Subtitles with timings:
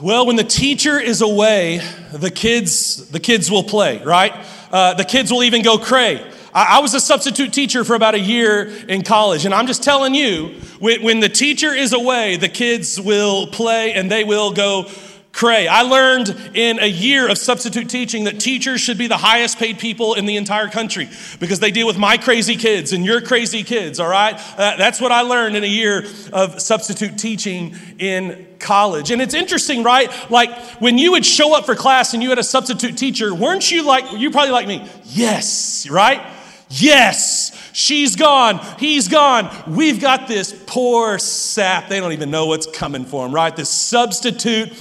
[0.00, 1.80] Well, when the teacher is away,
[2.12, 4.32] the kids, the kids will play, right?
[4.72, 6.32] Uh, the kids will even go cray.
[6.52, 10.12] I, was a substitute teacher for about a year in college, and I'm just telling
[10.12, 10.48] you,
[10.80, 14.90] when, when the teacher is away, the kids will play and they will go
[15.34, 15.66] cray.
[15.66, 19.80] I learned in a year of substitute teaching that teachers should be the highest paid
[19.80, 21.08] people in the entire country
[21.40, 24.34] because they deal with my crazy kids and your crazy kids, all right?
[24.56, 29.10] Uh, that's what I learned in a year of substitute teaching in college.
[29.10, 30.08] And it's interesting, right?
[30.30, 33.68] Like when you would show up for class and you had a substitute teacher, weren't
[33.72, 36.24] you like, you probably like me, yes, right?
[36.70, 39.50] Yes, she's gone, he's gone.
[39.66, 41.88] We've got this poor sap.
[41.88, 43.54] They don't even know what's coming for them, right?
[43.54, 44.72] This substitute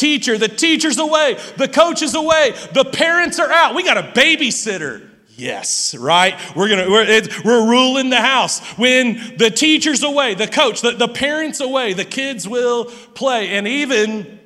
[0.00, 0.38] teacher.
[0.38, 3.74] The teacher's away, the coach is away, the parents are out.
[3.74, 5.08] We got a babysitter.
[5.36, 6.38] Yes, right?
[6.54, 8.60] We're gonna we're, we're ruling the house.
[8.76, 13.66] When the teacher's away, the coach, the, the parents away, the kids will play and
[13.66, 14.38] even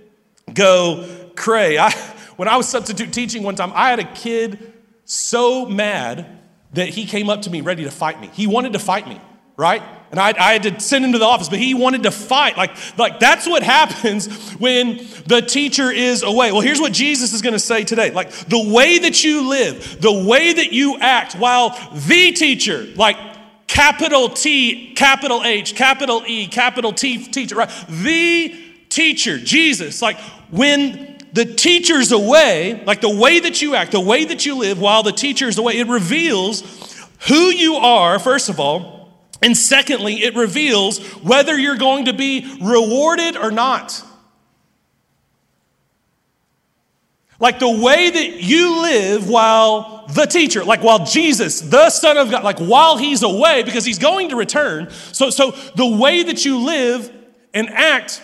[0.52, 1.78] go cray.
[1.78, 1.90] I,
[2.36, 4.72] when I was substitute teaching one time, I had a kid
[5.04, 6.40] so mad
[6.74, 8.30] that he came up to me ready to fight me.
[8.32, 9.20] He wanted to fight me,
[9.56, 9.82] right?
[10.14, 12.56] And I, I, had to send him to the office, but he wanted to fight.
[12.56, 16.52] Like, like that's what happens when the teacher is away.
[16.52, 18.12] Well, here's what Jesus is going to say today.
[18.12, 23.16] Like the way that you live, the way that you act while the teacher, like
[23.66, 27.84] capital T, capital H, capital E, capital T teacher, right?
[27.88, 28.54] The
[28.90, 30.20] teacher, Jesus, like
[30.52, 34.80] when the teacher's away, like the way that you act, the way that you live
[34.80, 36.62] while the teacher's away, it reveals
[37.26, 39.03] who you are, first of all
[39.44, 44.02] and secondly, it reveals whether you're going to be rewarded or not.
[47.38, 52.30] Like the way that you live while the teacher, like while Jesus, the Son of
[52.30, 54.88] God, like while he's away because he's going to return.
[55.12, 57.12] So, so the way that you live
[57.52, 58.22] and act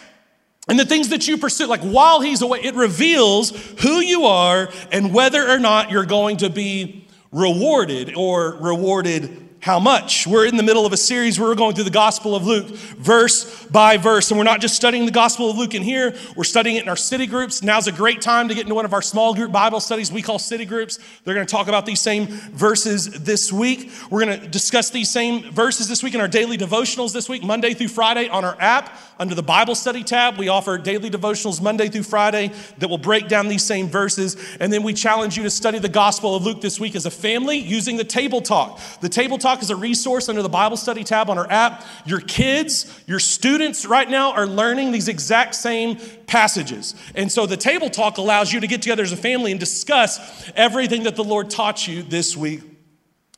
[0.69, 3.51] and the things that you pursue, like while he's away, it reveals
[3.83, 9.79] who you are and whether or not you're going to be rewarded or rewarded how
[9.79, 10.27] much?
[10.27, 12.67] We're in the middle of a series where we're going through the Gospel of Luke,
[12.69, 14.31] verse by verse.
[14.31, 16.89] And we're not just studying the Gospel of Luke in here, we're studying it in
[16.89, 17.63] our city groups.
[17.63, 20.23] Now's a great time to get into one of our small group Bible studies we
[20.23, 20.99] call city groups.
[21.25, 23.93] They're going to talk about these same verses this week.
[24.11, 27.45] We're going to discuss these same verses this week in our daily devotionals this week,
[27.45, 28.99] Monday through Friday on our app.
[29.19, 33.29] Under the Bible study tab, we offer daily devotionals Monday through Friday that will break
[33.29, 34.39] down these same verses.
[34.59, 37.11] And then we challenge you to study the Gospel of Luke this week as a
[37.11, 38.81] family using the table talk.
[39.03, 41.85] The table talk Is a resource under the Bible study tab on our app.
[42.07, 46.95] Your kids, your students right now are learning these exact same passages.
[47.15, 50.51] And so the table talk allows you to get together as a family and discuss
[50.55, 52.63] everything that the Lord taught you this week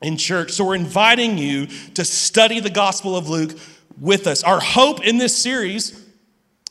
[0.02, 0.52] in church.
[0.52, 3.58] So we're inviting you to study the Gospel of Luke
[4.00, 4.42] with us.
[4.42, 6.01] Our hope in this series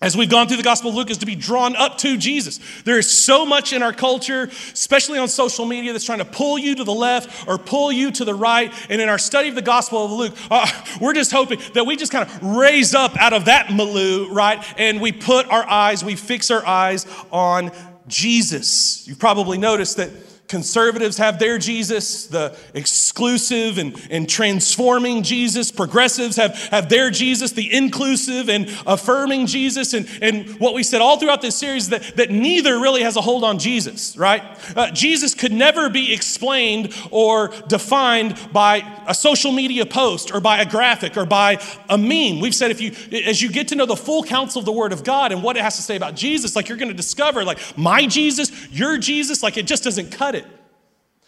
[0.02, 2.60] as we've gone through the Gospel of Luke, is to be drawn up to Jesus.
[2.84, 6.58] There is so much in our culture, especially on social media, that's trying to pull
[6.58, 8.74] you to the left or pull you to the right.
[8.90, 10.68] And in our study of the Gospel of Luke, uh,
[11.00, 14.64] we're just hoping that we just kind of raise up out of that milieu, right?
[14.80, 17.72] And we put our eyes, we fix our eyes on
[18.08, 19.08] Jesus.
[19.08, 20.10] You've probably noticed that
[20.52, 25.72] Conservatives have their Jesus, the exclusive and, and transforming Jesus.
[25.72, 29.94] Progressives have, have their Jesus, the inclusive and affirming Jesus.
[29.94, 33.22] And, and what we said all throughout this series that, that neither really has a
[33.22, 34.44] hold on Jesus, right?
[34.76, 40.60] Uh, Jesus could never be explained or defined by a social media post or by
[40.60, 42.42] a graphic or by a meme.
[42.42, 42.92] We've said if you,
[43.26, 45.56] as you get to know the full counsel of the Word of God and what
[45.56, 48.98] it has to say about Jesus, like you're going to discover, like my Jesus, your
[48.98, 50.41] Jesus, like it just doesn't cut it.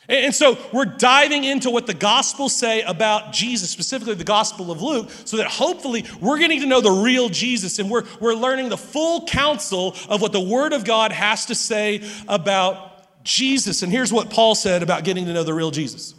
[0.09, 4.81] And so we're diving into what the Gospels say about Jesus, specifically the Gospel of
[4.81, 8.69] Luke, so that hopefully we're getting to know the real Jesus and we're, we're learning
[8.69, 13.81] the full counsel of what the Word of God has to say about Jesus.
[13.81, 16.15] And here's what Paul said about getting to know the real Jesus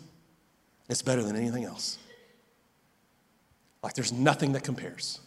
[0.89, 1.99] it's better than anything else.
[3.83, 5.21] Like there's nothing that compares.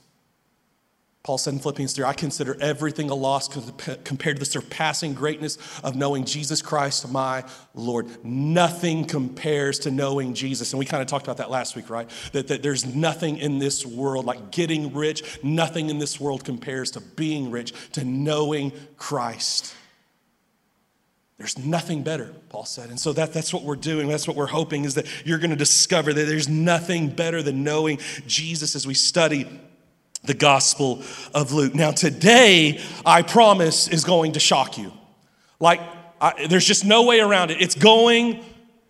[1.28, 5.58] Paul said in Philippians 3, I consider everything a loss compared to the surpassing greatness
[5.84, 7.44] of knowing Jesus Christ, my
[7.74, 8.24] Lord.
[8.24, 10.72] Nothing compares to knowing Jesus.
[10.72, 12.10] And we kind of talked about that last week, right?
[12.32, 16.92] That, that there's nothing in this world like getting rich, nothing in this world compares
[16.92, 19.76] to being rich, to knowing Christ.
[21.38, 22.90] There's nothing better, Paul said.
[22.90, 24.08] And so that, that's what we're doing.
[24.08, 27.66] That's what we're hoping is that you're going to discover that there's nothing better than
[27.66, 29.46] knowing Jesus as we study
[30.28, 31.02] the Gospel
[31.34, 31.74] of Luke.
[31.74, 34.92] Now, today, I promise, is going to shock you.
[35.60, 35.82] Like,
[36.22, 37.62] I, there's just no way around it.
[37.62, 38.44] It's going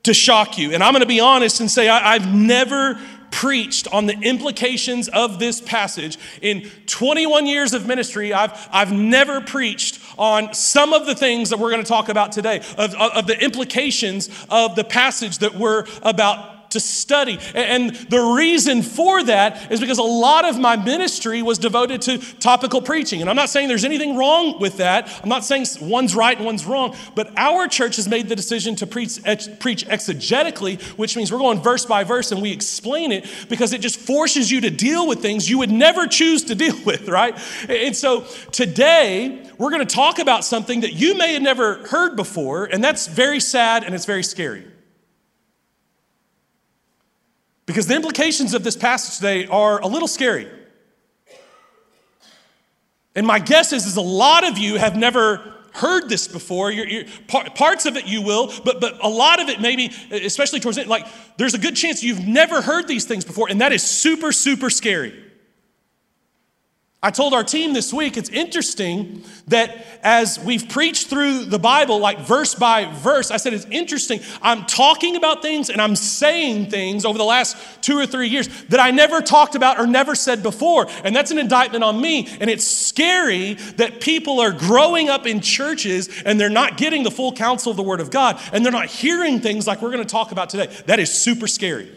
[0.03, 0.73] to shock you.
[0.73, 2.99] And I'm going to be honest and say, I, I've never
[3.29, 6.17] preached on the implications of this passage.
[6.41, 11.59] In 21 years of ministry, I've, I've never preached on some of the things that
[11.59, 15.55] we're going to talk about today, of, of, of the implications of the passage that
[15.55, 17.39] we're about to study.
[17.53, 22.17] And the reason for that is because a lot of my ministry was devoted to
[22.17, 23.21] topical preaching.
[23.21, 25.09] And I'm not saying there's anything wrong with that.
[25.23, 26.95] I'm not saying one's right and one's wrong.
[27.15, 29.21] But our church has made the decision to preach,
[29.59, 33.81] preach exegetically, which means we're going verse by verse and we explain it because it
[33.81, 37.37] just forces you to deal with things you would never choose to deal with, right?
[37.69, 42.15] And so today, we're going to talk about something that you may have never heard
[42.15, 44.65] before, and that's very sad and it's very scary.
[47.67, 50.47] Because the implications of this passage today are a little scary.
[53.13, 56.71] And my guess is, is a lot of you have never heard this before.
[56.71, 60.59] You're, you're, parts of it you will, but, but a lot of it maybe, especially
[60.59, 61.05] towards it, like
[61.37, 64.69] there's a good chance you've never heard these things before, and that is super, super
[64.69, 65.26] scary.
[67.03, 71.99] I told our team this week, it's interesting that as we've preached through the Bible,
[71.99, 74.19] like verse by verse, I said it's interesting.
[74.41, 78.47] I'm talking about things and I'm saying things over the last two or three years
[78.69, 80.87] that I never talked about or never said before.
[81.03, 82.27] And that's an indictment on me.
[82.41, 87.11] And it's scary that people are growing up in churches and they're not getting the
[87.11, 90.03] full counsel of the Word of God and they're not hearing things like we're going
[90.03, 90.75] to talk about today.
[90.87, 91.91] That is super scary.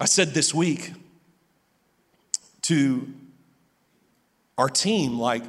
[0.00, 0.92] I said this week
[2.62, 3.12] to
[4.56, 5.42] our team, like,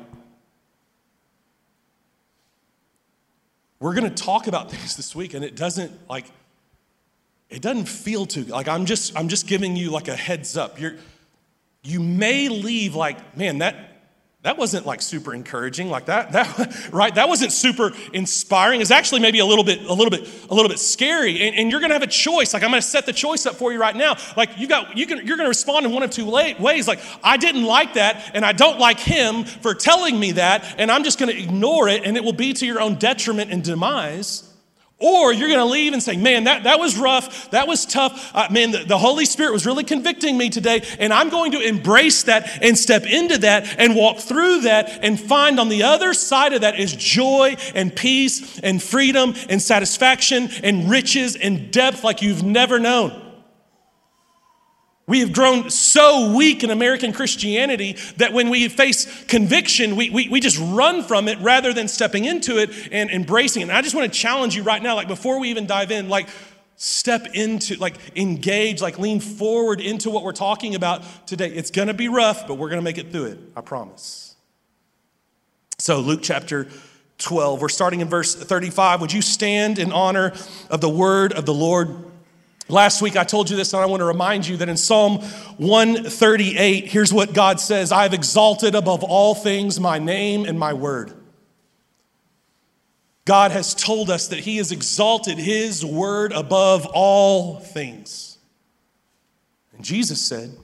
[3.80, 6.26] we're going to talk about things this week, and it doesn't, like,
[7.50, 10.80] it doesn't feel too like i'm just i'm just giving you like a heads up.
[10.80, 10.96] You're
[11.82, 13.89] you may leave like man that
[14.44, 17.14] that wasn't like super encouraging like that that right?
[17.14, 18.80] That wasn't super inspiring.
[18.80, 21.42] It's actually maybe a little bit a little bit a little bit scary.
[21.42, 22.54] And, and you're gonna have a choice.
[22.54, 24.16] Like i'm gonna set the choice up for you right now.
[24.38, 26.88] Like you got you can you're gonna respond in one of two ways.
[26.88, 30.92] Like i didn't like that and i don't like him for telling me that and
[30.92, 34.49] i'm just gonna ignore it and it will be to your own detriment and demise
[35.00, 37.50] or you're going to leave and say, man, that, that was rough.
[37.52, 38.32] That was tough.
[38.36, 40.82] Uh, man, the, the Holy Spirit was really convicting me today.
[41.00, 45.20] And I'm going to embrace that and step into that and walk through that and
[45.20, 50.50] find on the other side of that is joy and peace and freedom and satisfaction
[50.64, 53.29] and riches and depth like you've never known.
[55.10, 60.30] We have grown so weak in American Christianity that when we face conviction, we, we,
[60.30, 63.70] we just run from it rather than stepping into it and embracing it.
[63.70, 66.10] And I just want to challenge you right now, like before we even dive in,
[66.10, 66.30] like
[66.76, 71.48] step into, like engage, like lean forward into what we're talking about today.
[71.50, 73.40] It's going to be rough, but we're going to make it through it.
[73.56, 74.36] I promise.
[75.80, 76.68] So, Luke chapter
[77.18, 79.02] 12, we're starting in verse 35.
[79.02, 80.34] Would you stand in honor
[80.70, 82.09] of the word of the Lord?
[82.70, 85.18] Last week I told you this, and I want to remind you that in Psalm
[85.58, 90.74] 138, here's what God says I have exalted above all things my name and my
[90.74, 91.14] word.
[93.26, 98.38] God has told us that He has exalted His word above all things.
[99.74, 100.56] And Jesus said,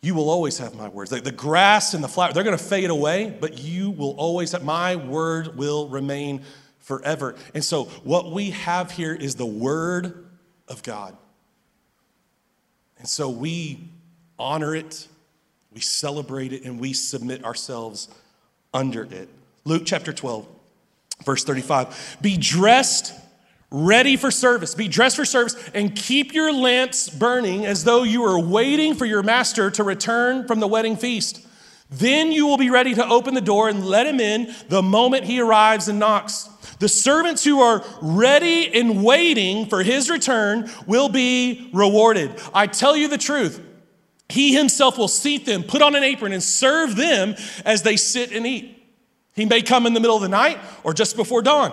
[0.00, 1.10] You will always have my words.
[1.10, 4.62] The grass and the flower, they're going to fade away, but you will always have,
[4.62, 6.42] my word will remain
[6.78, 7.34] forever.
[7.52, 10.25] And so, what we have here is the word
[10.68, 11.16] of God.
[12.98, 13.88] And so we
[14.38, 15.08] honor it,
[15.72, 18.08] we celebrate it, and we submit ourselves
[18.72, 19.28] under it.
[19.64, 20.46] Luke chapter 12,
[21.24, 22.18] verse 35.
[22.20, 23.12] Be dressed,
[23.70, 24.74] ready for service.
[24.74, 29.04] Be dressed for service, and keep your lamps burning as though you were waiting for
[29.04, 31.46] your master to return from the wedding feast.
[31.90, 35.24] Then you will be ready to open the door and let him in the moment
[35.24, 36.48] he arrives and knocks.
[36.78, 42.32] The servants who are ready and waiting for his return will be rewarded.
[42.52, 43.62] I tell you the truth.
[44.28, 48.32] He himself will seat them, put on an apron, and serve them as they sit
[48.32, 48.72] and eat.
[49.34, 51.72] He may come in the middle of the night or just before dawn,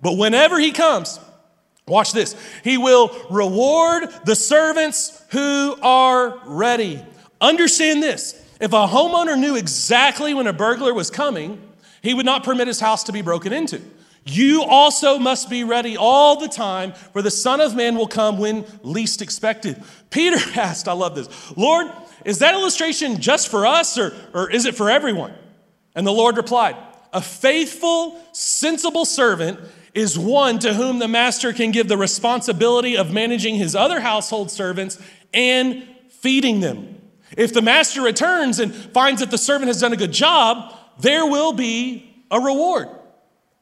[0.00, 1.18] but whenever he comes,
[1.86, 7.02] watch this, he will reward the servants who are ready.
[7.40, 11.62] Understand this if a homeowner knew exactly when a burglar was coming,
[12.02, 13.80] he would not permit his house to be broken into.
[14.28, 18.38] You also must be ready all the time, for the Son of Man will come
[18.38, 19.82] when least expected.
[20.10, 21.90] Peter asked, I love this, Lord,
[22.24, 25.32] is that illustration just for us or, or is it for everyone?
[25.94, 26.76] And the Lord replied,
[27.12, 29.60] A faithful, sensible servant
[29.94, 34.50] is one to whom the master can give the responsibility of managing his other household
[34.50, 35.00] servants
[35.32, 37.00] and feeding them.
[37.36, 41.24] If the master returns and finds that the servant has done a good job, there
[41.24, 42.88] will be a reward.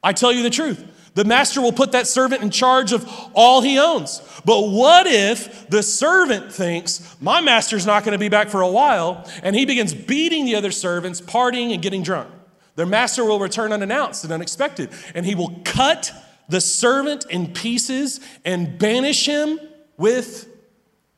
[0.06, 0.84] I tell you the truth.
[1.14, 4.22] The master will put that servant in charge of all he owns.
[4.44, 8.68] But what if the servant thinks, my master's not going to be back for a
[8.68, 12.30] while, and he begins beating the other servants, partying, and getting drunk?
[12.76, 16.12] Their master will return unannounced and unexpected, and he will cut
[16.48, 19.58] the servant in pieces and banish him
[19.96, 20.48] with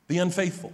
[0.06, 0.72] the unfaithful.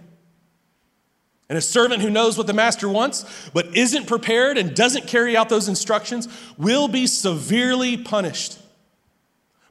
[1.47, 5.37] And a servant who knows what the master wants, but isn't prepared and doesn't carry
[5.37, 8.57] out those instructions, will be severely punished.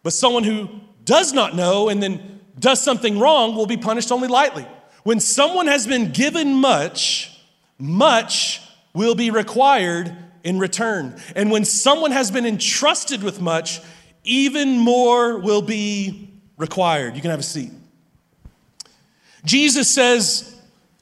[0.05, 0.69] But someone who
[1.05, 4.67] does not know and then does something wrong will be punished only lightly.
[5.03, 7.37] When someone has been given much,
[7.79, 8.63] much
[8.95, 11.21] will be required in return.
[11.35, 13.81] And when someone has been entrusted with much,
[14.23, 17.17] even more will be required.
[17.17, 17.71] You can have a seat.
[19.45, 20.54] Jesus says,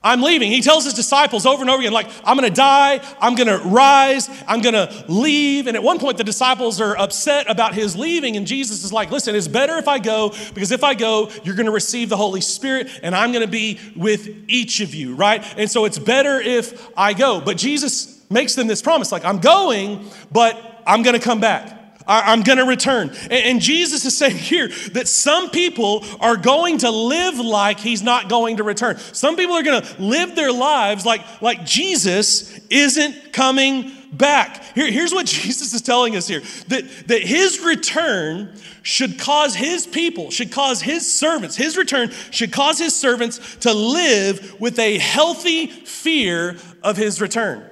[0.04, 0.50] I'm leaving.
[0.50, 4.28] He tells his disciples over and over again, like, I'm gonna die, I'm gonna rise,
[4.48, 5.68] I'm gonna leave.
[5.68, 9.10] And at one point, the disciples are upset about his leaving, and Jesus is like,
[9.10, 12.40] Listen, it's better if I go, because if I go, you're gonna receive the Holy
[12.40, 15.44] Spirit, and I'm gonna be with each of you, right?
[15.56, 17.40] And so it's better if I go.
[17.40, 21.81] But Jesus makes them this promise, like, I'm going, but I'm gonna come back.
[22.06, 23.10] I'm going to return.
[23.30, 28.28] And Jesus is saying here that some people are going to live like he's not
[28.28, 28.98] going to return.
[28.98, 34.62] Some people are going to live their lives like, like Jesus isn't coming back.
[34.74, 39.86] Here, here's what Jesus is telling us here that, that his return should cause his
[39.86, 44.98] people, should cause his servants, his return should cause his servants to live with a
[44.98, 47.68] healthy fear of his return.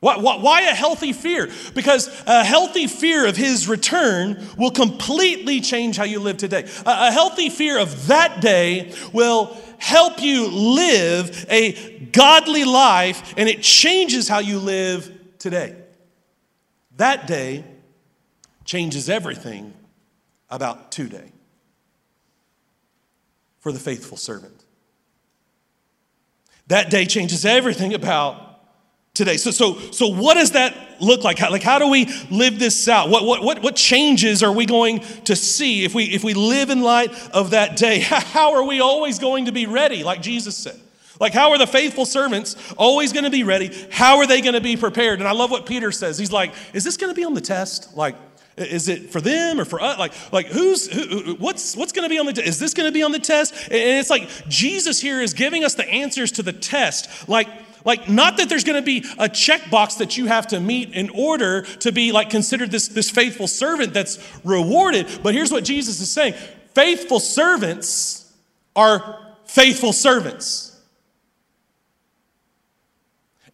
[0.00, 1.50] Why, why, a healthy fear?
[1.74, 6.66] Because a healthy fear of his return will completely change how you live today.
[6.86, 13.46] A, a healthy fear of that day will help you live a godly life and
[13.46, 15.76] it changes how you live today.
[16.96, 17.64] That day
[18.64, 19.74] changes everything
[20.48, 21.30] about today
[23.58, 24.64] for the faithful servant.
[26.68, 28.49] That day changes everything about
[29.14, 29.36] today.
[29.36, 31.38] So, so, so what does that look like?
[31.38, 33.08] How, like, how do we live this out?
[33.08, 36.70] What, what, what, what changes are we going to see if we, if we live
[36.70, 38.00] in light of that day?
[38.08, 40.78] How are we always going to be ready, like Jesus said?
[41.18, 43.70] Like, how are the faithful servants always going to be ready?
[43.90, 45.18] How are they going to be prepared?
[45.18, 46.16] And I love what Peter says.
[46.16, 47.94] He's like, is this going to be on the test?
[47.94, 48.16] Like,
[48.56, 49.98] is it for them or for us?
[49.98, 52.42] Like, like who's who, what's what's going to be on the?
[52.42, 53.54] Is this going to be on the test?
[53.64, 57.28] And it's like Jesus here is giving us the answers to the test.
[57.28, 57.48] Like,
[57.84, 61.10] like, not that there's going to be a checkbox that you have to meet in
[61.10, 65.06] order to be like considered this, this faithful servant that's rewarded.
[65.22, 66.34] But here's what Jesus is saying
[66.74, 68.32] faithful servants
[68.76, 70.66] are faithful servants.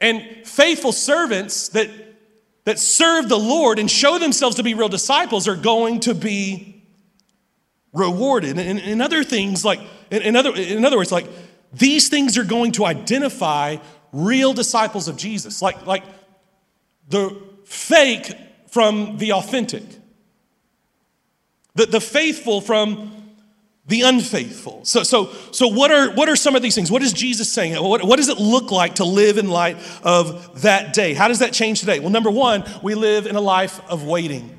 [0.01, 1.89] And faithful servants that,
[2.65, 6.85] that serve the Lord and show themselves to be real disciples are going to be
[7.95, 8.59] rewarded.
[8.59, 9.81] And, and other things, like,
[10.11, 11.27] in, in, other, in other words, like,
[11.73, 13.77] these things are going to identify
[14.17, 16.03] real disciples of Jesus, like, like
[17.09, 18.35] the fake
[18.69, 19.85] from the authentic,
[21.75, 23.13] the, the faithful from
[23.87, 24.85] the unfaithful.
[24.85, 26.91] So, so, so what, are, what are some of these things?
[26.91, 27.81] What is Jesus saying?
[27.81, 31.15] What, what does it look like to live in light of that day?
[31.15, 32.01] How does that change today?
[32.01, 34.59] Well, number one, we live in a life of waiting.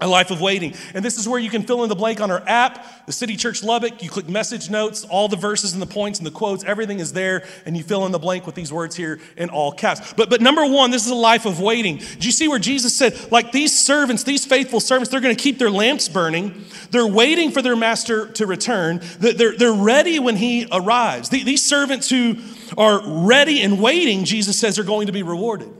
[0.00, 0.74] A life of waiting.
[0.94, 3.36] And this is where you can fill in the blank on our app, the City
[3.36, 4.00] Church Lubbock.
[4.00, 7.12] You click message notes, all the verses and the points and the quotes, everything is
[7.12, 10.12] there, and you fill in the blank with these words here in all caps.
[10.12, 11.96] But, but number one, this is a life of waiting.
[11.96, 15.42] Do you see where Jesus said, like these servants, these faithful servants, they're going to
[15.42, 16.64] keep their lamps burning.
[16.92, 19.00] They're waiting for their master to return.
[19.18, 21.28] They're, they're ready when he arrives.
[21.28, 22.36] These servants who
[22.76, 25.70] are ready and waiting, Jesus says, are going to be rewarded.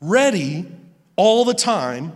[0.00, 0.66] Ready
[1.14, 2.12] all the time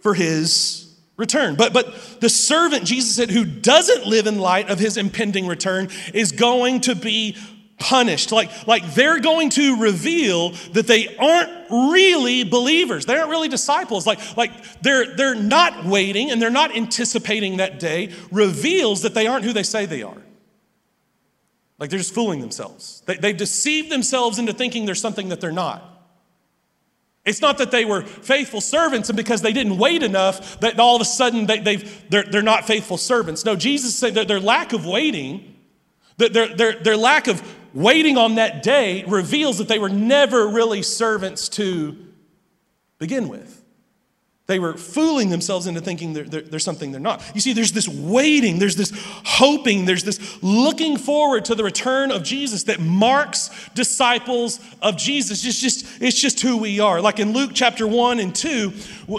[0.00, 1.56] for his return.
[1.56, 5.88] But, but the servant, Jesus said, who doesn't live in light of his impending return
[6.14, 7.36] is going to be
[7.78, 8.32] punished.
[8.32, 13.06] Like, like they're going to reveal that they aren't really believers.
[13.06, 14.06] They aren't really disciples.
[14.06, 19.26] Like, like they're, they're not waiting and they're not anticipating that day reveals that they
[19.26, 20.22] aren't who they say they are.
[21.78, 23.02] Like they're just fooling themselves.
[23.06, 25.97] They, they've deceived themselves into thinking there's something that they're not.
[27.24, 30.96] It's not that they were faithful servants and because they didn't wait enough that all
[30.96, 33.44] of a sudden they, they've, they're, they're not faithful servants.
[33.44, 35.56] No, Jesus said that their lack of waiting,
[36.16, 37.42] their, their, their lack of
[37.74, 41.96] waiting on that day reveals that they were never really servants to
[42.98, 43.57] begin with.
[44.48, 47.22] They were fooling themselves into thinking they're, they're, they're, something they're not.
[47.34, 48.90] You see, there's this waiting, there's this
[49.26, 55.44] hoping, there's this looking forward to the return of Jesus that marks disciples of Jesus.
[55.44, 57.02] It's just, it's just who we are.
[57.02, 58.72] Like in Luke chapter 1 and 2,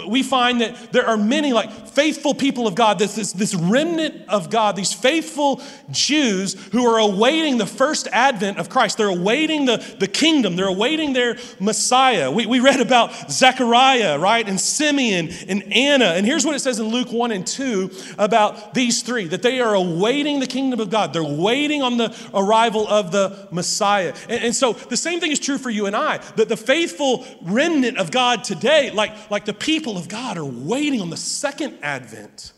[0.08, 4.28] we find that there are many like faithful people of God, this, this, this remnant
[4.28, 8.98] of God, these faithful Jews who are awaiting the first advent of Christ.
[8.98, 12.32] They're awaiting the, the kingdom, they're awaiting their Messiah.
[12.32, 16.06] We, we read about Zechariah, right, and Simeon and, and Anna.
[16.06, 19.60] And here's what it says in Luke 1 and 2 about these three that they
[19.60, 21.12] are awaiting the kingdom of God.
[21.12, 24.14] They're waiting on the arrival of the Messiah.
[24.28, 26.18] And, and so the same thing is true for you and I.
[26.36, 31.00] That the faithful remnant of God today, like, like the people of God, are waiting
[31.00, 32.52] on the second advent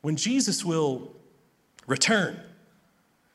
[0.00, 1.14] when Jesus will
[1.86, 2.40] return.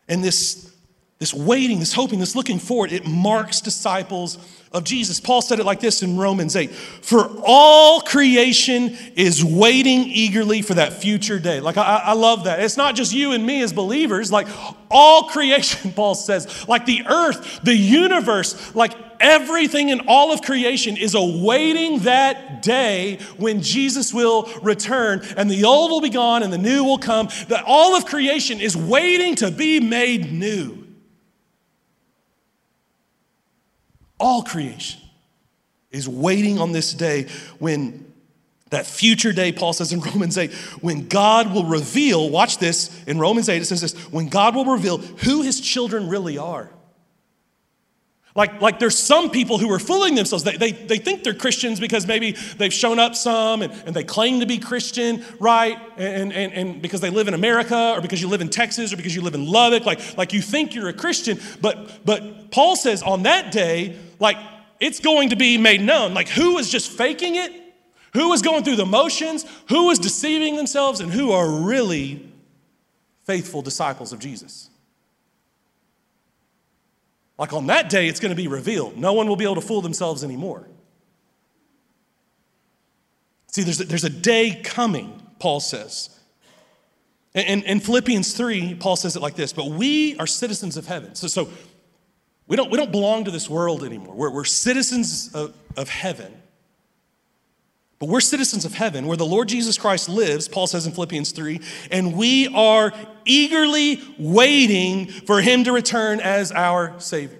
[0.08, 0.73] And this,
[1.20, 4.38] this waiting, this hoping, this looking forward, it marks disciples
[4.74, 5.20] of Jesus.
[5.20, 10.74] Paul said it like this in Romans 8 For all creation is waiting eagerly for
[10.74, 11.60] that future day.
[11.60, 12.60] Like, I, I, love that.
[12.60, 14.48] It's not just you and me as believers, like,
[14.90, 20.98] all creation, Paul says, like the earth, the universe, like everything in all of creation
[20.98, 26.52] is awaiting that day when Jesus will return and the old will be gone and
[26.52, 27.30] the new will come.
[27.48, 30.83] That all of creation is waiting to be made new.
[34.24, 35.02] All creation
[35.92, 37.28] is waiting on this day
[37.60, 38.12] when
[38.70, 40.52] that future day, Paul says in Romans 8,
[40.82, 44.66] when God will reveal, watch this, in Romans 8, it says this, when God will
[44.66, 46.72] reveal who his children really are.
[48.36, 50.44] Like, like there's some people who are fooling themselves.
[50.44, 54.04] They, they, they think they're Christians because maybe they've shown up some and, and they
[54.04, 55.78] claim to be Christian, right?
[55.98, 58.98] And, and, and because they live in America or because you live in Texas or
[58.98, 61.40] because you live in Lubbock, like, like you think you're a Christian.
[61.62, 64.38] But, but Paul says on that day, like
[64.80, 66.16] it's going to be made known.
[66.16, 67.52] Like who is just faking it,
[68.14, 72.32] who is going through the motions, who is deceiving themselves, and who are really
[73.26, 74.70] faithful disciples of Jesus.
[77.38, 78.98] Like on that day, it's going to be revealed.
[78.98, 80.68] No one will be able to fool themselves anymore.
[83.48, 86.10] See, there's a, there's a day coming, Paul says.
[87.36, 91.16] And in Philippians 3, Paul says it like this But we are citizens of heaven.
[91.16, 91.50] So, so
[92.48, 94.16] we, don't, we don't belong to this world anymore.
[94.16, 96.34] We're, we're citizens of, of heaven.
[98.00, 101.32] But we're citizens of heaven where the Lord Jesus Christ lives, Paul says in Philippians
[101.32, 102.92] 3, and we are
[103.24, 107.40] eagerly waiting for him to return as our Savior.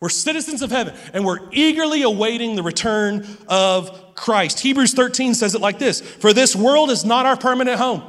[0.00, 4.58] We're citizens of heaven and we're eagerly awaiting the return of Christ.
[4.58, 8.02] Hebrews 13 says it like this For this world is not our permanent home.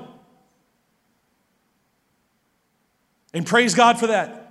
[3.32, 4.43] And praise God for that.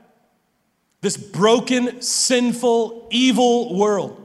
[1.02, 4.18] This broken, sinful, evil world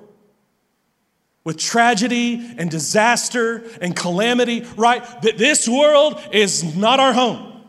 [1.44, 5.04] with tragedy and disaster and calamity, right?
[5.22, 7.62] That this world is not our home.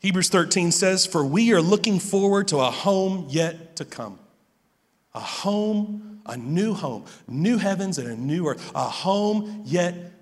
[0.00, 4.18] Hebrews 13 says, For we are looking forward to a home yet to come.
[5.14, 10.12] A home, a new home, new heavens and a new earth, a home yet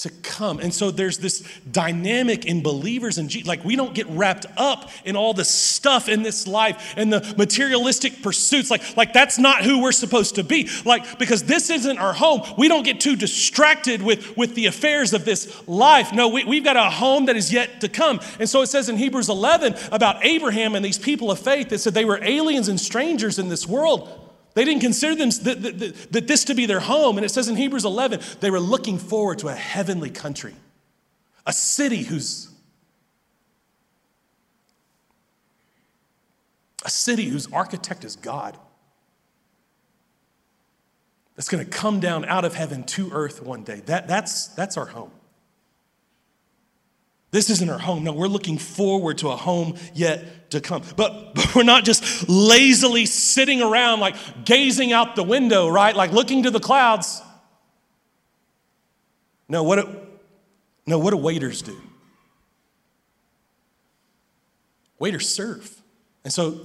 [0.00, 0.58] to come.
[0.60, 3.46] And so there's this dynamic in believers and Jesus.
[3.46, 7.34] Like we don't get wrapped up in all the stuff in this life and the
[7.36, 8.70] materialistic pursuits.
[8.70, 10.68] Like, like that's not who we're supposed to be.
[10.84, 12.42] Like, because this isn't our home.
[12.56, 16.12] We don't get too distracted with, with the affairs of this life.
[16.12, 18.20] No, we, we've got a home that is yet to come.
[18.38, 21.78] And so it says in Hebrews 11 about Abraham and these people of faith that
[21.78, 24.29] said they were aliens and strangers in this world.
[24.60, 27.16] They didn't consider them, that, that, that this to be their home.
[27.16, 30.54] And it says in Hebrews 11, they were looking forward to a heavenly country,
[31.46, 32.50] a city whose
[36.84, 38.58] a city whose architect is God.
[41.36, 43.80] That's going to come down out of heaven to earth one day.
[43.86, 45.12] That, that's, that's our home.
[47.30, 48.04] This isn't our home.
[48.04, 50.82] No, we're looking forward to a home yet to come.
[50.96, 55.94] But, but we're not just lazily sitting around, like gazing out the window, right?
[55.94, 57.22] Like looking to the clouds.
[59.48, 60.00] No, what do,
[60.86, 61.76] no, what do waiters do?
[64.98, 65.80] Waiters serve.
[66.24, 66.60] And so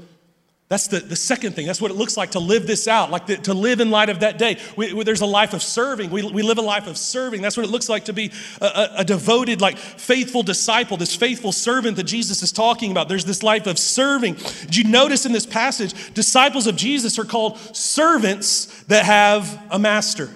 [0.67, 1.67] that's the, the second thing.
[1.67, 4.09] That's what it looks like to live this out, like the, to live in light
[4.09, 4.57] of that day.
[4.75, 6.09] We, we, there's a life of serving.
[6.09, 7.43] We, we live a life of serving.
[7.43, 11.15] That's what it looks like to be a, a, a, devoted, like faithful disciple, this
[11.15, 13.09] faithful servant that Jesus is talking about.
[13.09, 14.37] There's this life of serving.
[14.61, 19.77] Did you notice in this passage, disciples of Jesus are called servants that have a
[19.77, 20.31] master?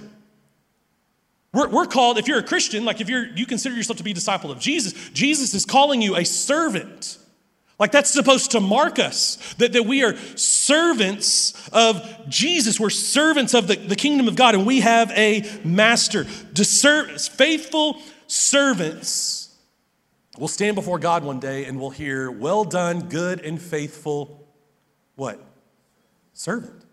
[1.54, 4.12] We're, we're called, if you're a Christian, like if you're, you consider yourself to be
[4.12, 7.19] a disciple of Jesus, Jesus is calling you a servant.
[7.80, 12.78] Like that's supposed to mark us, that, that we are servants of Jesus.
[12.78, 16.26] We're servants of the, the kingdom of God, and we have a master.
[16.26, 19.56] Disser- faithful servants
[20.38, 24.48] will stand before God one day and we'll hear, Well done, good and faithful,
[25.16, 25.40] what?
[26.34, 26.84] Servant.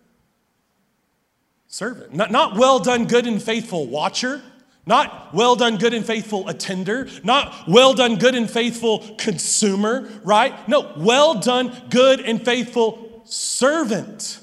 [1.67, 2.15] Servant.
[2.15, 4.41] Not, not well done, good and faithful watcher
[4.87, 7.09] not well done, good and faithful attender.
[7.25, 10.69] Not well done, good and faithful consumer, right?
[10.69, 14.41] No, well done, good and faithful servant.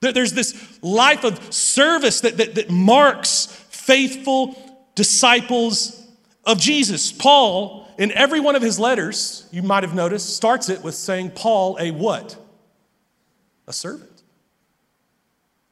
[0.00, 4.56] There's this life of service that, that, that marks faithful
[4.94, 6.04] disciples
[6.44, 7.12] of Jesus.
[7.12, 11.30] Paul, in every one of his letters, you might have noticed, starts it with saying,
[11.30, 12.36] Paul, a what?
[13.66, 14.15] A servant.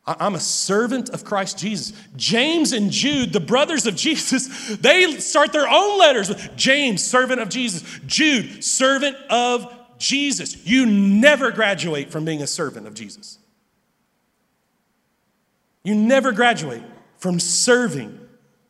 [0.07, 1.93] I'm a servant of Christ Jesus.
[2.15, 7.41] James and Jude, the brothers of Jesus, they start their own letters with James, servant
[7.41, 10.67] of Jesus, Jude, servant of Jesus.
[10.67, 13.39] You never graduate from being a servant of Jesus.
[15.83, 16.83] You never graduate
[17.19, 18.21] from serving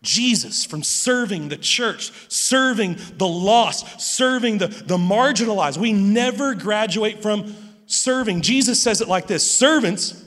[0.02, 5.78] Jesus, from serving the church, serving the lost, serving the, the marginalized.
[5.78, 7.54] We never graduate from
[7.86, 8.42] serving.
[8.42, 10.23] Jesus says it like this Servants,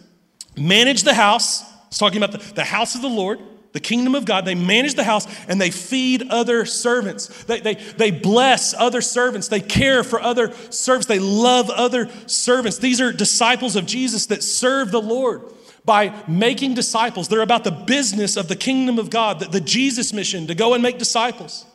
[0.57, 1.63] manage the house.
[1.87, 3.39] It's talking about the, the house of the Lord,
[3.73, 4.45] the kingdom of God.
[4.45, 7.27] They manage the house and they feed other servants.
[7.45, 9.47] They, they, they bless other servants.
[9.47, 11.07] They care for other servants.
[11.07, 12.77] They love other servants.
[12.79, 15.43] These are disciples of Jesus that serve the Lord
[15.85, 17.29] by making disciples.
[17.29, 20.73] They're about the business of the kingdom of God, the, the Jesus mission to go
[20.73, 21.65] and make disciples.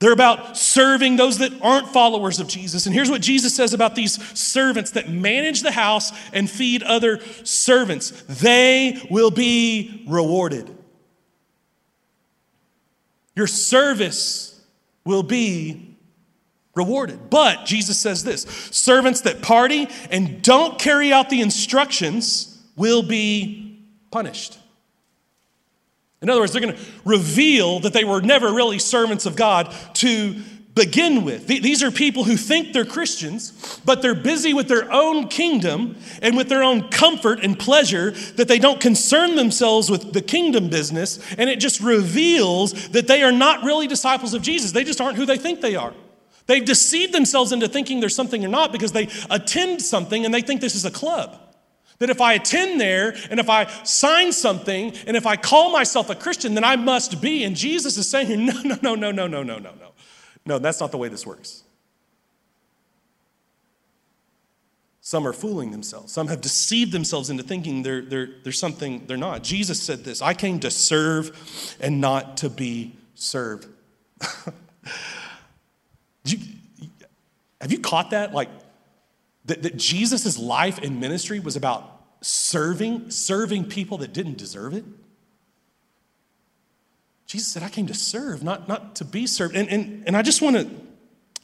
[0.00, 2.86] They're about serving those that aren't followers of Jesus.
[2.86, 7.20] And here's what Jesus says about these servants that manage the house and feed other
[7.44, 10.74] servants they will be rewarded.
[13.36, 14.58] Your service
[15.04, 15.98] will be
[16.74, 17.28] rewarded.
[17.28, 23.84] But Jesus says this servants that party and don't carry out the instructions will be
[24.10, 24.59] punished.
[26.22, 29.74] In other words, they're going to reveal that they were never really servants of God
[29.94, 30.34] to
[30.74, 31.46] begin with.
[31.46, 36.36] These are people who think they're Christians, but they're busy with their own kingdom and
[36.36, 41.18] with their own comfort and pleasure that they don't concern themselves with the kingdom business.
[41.34, 44.72] And it just reveals that they are not really disciples of Jesus.
[44.72, 45.92] They just aren't who they think they are.
[46.46, 50.42] They've deceived themselves into thinking there's something or not because they attend something and they
[50.42, 51.38] think this is a club.
[52.00, 56.10] That if I attend there and if I sign something and if I call myself
[56.10, 57.44] a Christian, then I must be.
[57.44, 59.92] And Jesus is saying, no, no, no, no, no, no, no, no, no.
[60.46, 61.62] No, that's not the way this works.
[65.02, 66.12] Some are fooling themselves.
[66.12, 69.42] Some have deceived themselves into thinking they're, they're, they're something they're not.
[69.42, 73.66] Jesus said this I came to serve and not to be served.
[76.24, 76.38] you,
[77.60, 78.32] have you caught that?
[78.32, 78.48] Like,
[79.50, 84.84] that, that Jesus' life and ministry was about serving, serving people that didn't deserve it.
[87.26, 89.54] Jesus said, I came to serve, not, not to be served.
[89.54, 90.68] And, and, and I just want to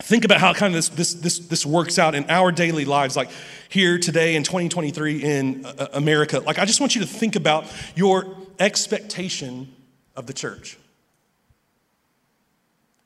[0.03, 3.17] think about how kind of this, this, this, this works out in our daily lives,
[3.17, 3.31] like
[3.69, 6.41] here today in 2023 in uh, America.
[6.41, 9.75] Like, I just want you to think about your expectation
[10.15, 10.77] of the church.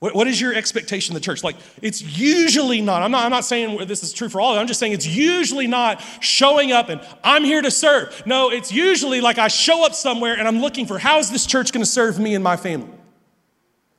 [0.01, 1.45] What, what is your expectation of the church?
[1.45, 4.67] Like, it's usually not, I'm not, I'm not saying this is true for all, I'm
[4.67, 8.23] just saying it's usually not showing up and I'm here to serve.
[8.27, 11.47] No, it's usually like I show up somewhere and I'm looking for how is this
[11.47, 12.89] church going to serve me and my family?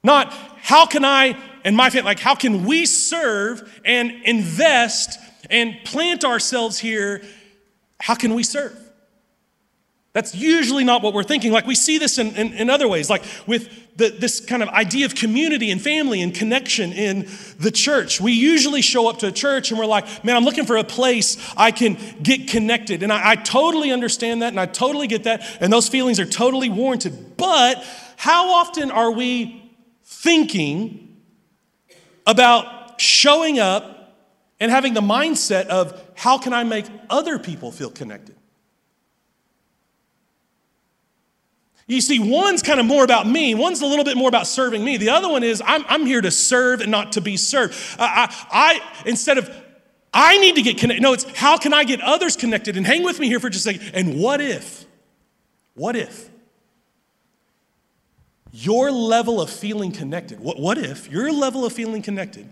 [0.04, 5.20] Not how can I and my family, like how can we serve and invest
[5.52, 7.22] and plant ourselves here?
[8.00, 8.76] How can we serve?
[10.14, 11.52] That's usually not what we're thinking.
[11.52, 14.70] Like we see this in, in, in other ways, like with the, this kind of
[14.70, 18.20] idea of community and family and connection in the church.
[18.20, 20.84] We usually show up to a church and we're like, man, I'm looking for a
[20.84, 23.04] place I can get connected.
[23.04, 25.46] And I, I totally understand that and I totally get that.
[25.62, 27.38] And those feelings are totally warranted.
[27.38, 27.86] But
[28.18, 29.72] how often are we
[30.04, 31.18] thinking
[32.26, 34.18] about showing up
[34.60, 38.36] and having the mindset of how can I make other people feel connected?
[41.92, 44.82] You see, one's kind of more about me, one's a little bit more about serving
[44.82, 44.96] me.
[44.96, 47.76] The other one is I'm, I'm here to serve and not to be served.
[48.00, 49.50] I, I, I instead of
[50.14, 52.78] I need to get connected, no, it's how can I get others connected?
[52.78, 53.92] And hang with me here for just a second.
[53.94, 54.86] And what if,
[55.74, 56.30] what if
[58.54, 62.50] your level of feeling connected, what, what if your level of feeling connected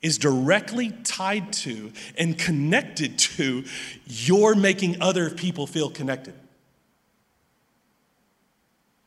[0.00, 3.62] is directly tied to and connected to
[4.06, 6.34] your making other people feel connected?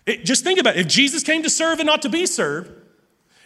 [0.06, 0.82] It, just think about it.
[0.82, 2.72] If Jesus came to serve and not to be served,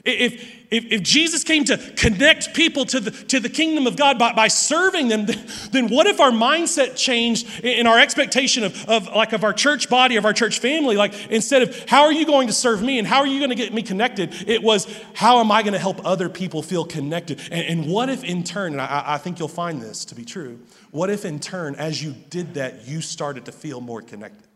[0.05, 0.33] If,
[0.71, 4.31] if, if, Jesus came to connect people to the, to the kingdom of God by,
[4.31, 5.25] by serving them,
[5.71, 9.89] then what if our mindset changed in our expectation of, of like of our church
[9.89, 10.95] body, of our church family?
[10.95, 13.49] Like instead of how are you going to serve me and how are you going
[13.49, 16.85] to get me connected, it was how am I going to help other people feel
[16.85, 17.41] connected?
[17.51, 20.23] And, and what if in turn, and I, I think you'll find this to be
[20.23, 20.59] true,
[20.91, 24.48] what if in turn, as you did that, you started to feel more connected?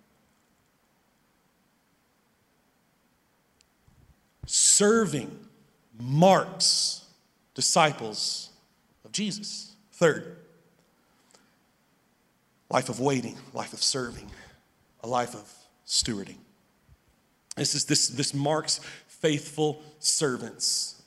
[4.46, 5.40] Serving
[6.00, 7.06] marks
[7.54, 8.50] disciples
[9.06, 9.76] of Jesus.
[9.94, 10.38] Third,
[12.70, 14.30] life of waiting, life of serving,
[15.02, 15.50] a life of
[15.86, 16.38] stewarding.
[17.56, 21.02] This, is, this, this marks faithful servants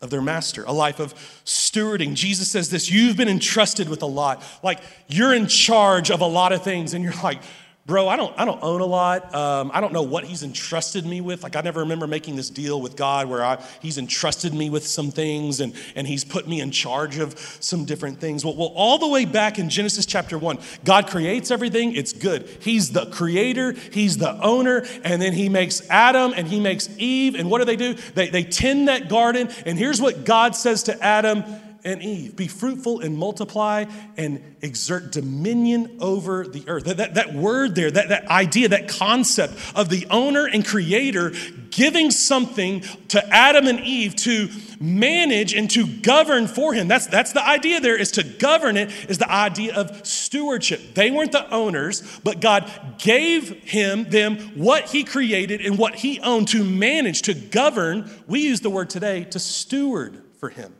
[0.00, 2.14] of their master, a life of stewarding.
[2.14, 4.42] Jesus says this you've been entrusted with a lot.
[4.62, 7.40] Like you're in charge of a lot of things, and you're like,
[7.84, 9.34] bro, I don't, I don't own a lot.
[9.34, 11.42] Um, I don't know what he's entrusted me with.
[11.42, 14.86] Like, I never remember making this deal with God where I, he's entrusted me with
[14.86, 18.44] some things and, and he's put me in charge of some different things.
[18.44, 22.48] Well, well, all the way back in Genesis chapter one, God creates everything, it's good.
[22.60, 27.34] He's the creator, he's the owner, and then he makes Adam and he makes Eve.
[27.34, 27.94] And what do they do?
[27.94, 29.48] They, they tend that garden.
[29.66, 31.44] And here's what God says to Adam
[31.84, 32.36] and Eve.
[32.36, 36.84] Be fruitful and multiply and exert dominion over the earth.
[36.84, 41.32] That, that, that, word there, that, that idea, that concept of the owner and creator
[41.70, 46.86] giving something to Adam and Eve to manage and to govern for him.
[46.86, 50.94] That's, that's the idea there is to govern it, is the idea of stewardship.
[50.94, 56.20] They weren't the owners, but God gave him them what he created and what he
[56.20, 58.10] owned to manage, to govern.
[58.26, 60.74] We use the word today to steward for him.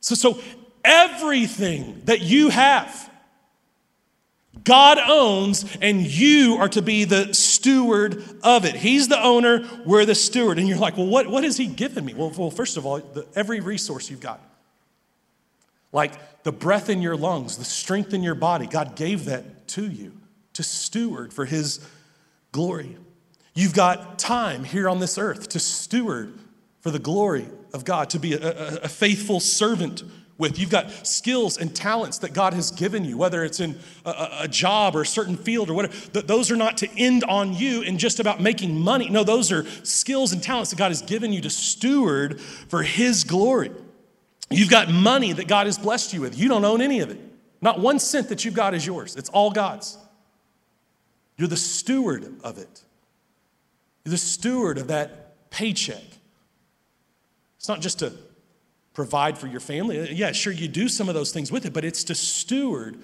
[0.00, 0.40] So, so
[0.84, 3.10] everything that you have,
[4.64, 8.74] God owns, and you are to be the steward of it.
[8.74, 10.58] He's the owner, we're the steward.
[10.58, 12.14] And you're like, well, what, what has He given me?
[12.14, 14.40] Well, well first of all, the, every resource you've got.
[15.92, 19.86] Like the breath in your lungs, the strength in your body, God gave that to
[19.86, 20.12] you
[20.54, 21.80] to steward for His
[22.52, 22.96] glory.
[23.54, 26.38] You've got time here on this earth to steward
[26.80, 30.02] for the glory of God, to be a, a, a, faithful servant
[30.38, 30.58] with.
[30.58, 34.48] You've got skills and talents that God has given you, whether it's in a, a
[34.48, 35.94] job or a certain field or whatever.
[36.20, 39.08] Those are not to end on you and just about making money.
[39.08, 43.24] No, those are skills and talents that God has given you to steward for His
[43.24, 43.70] glory.
[44.50, 46.36] You've got money that God has blessed you with.
[46.36, 47.20] You don't own any of it.
[47.62, 49.96] Not one cent that you've got is yours, it's all God's.
[51.36, 52.82] You're the steward of it.
[54.04, 56.02] You're the steward of that paycheck.
[57.60, 58.14] It's not just to
[58.94, 60.14] provide for your family.
[60.14, 62.98] Yeah, sure, you do some of those things with it, but it's to steward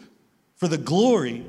[0.55, 1.45] for the glory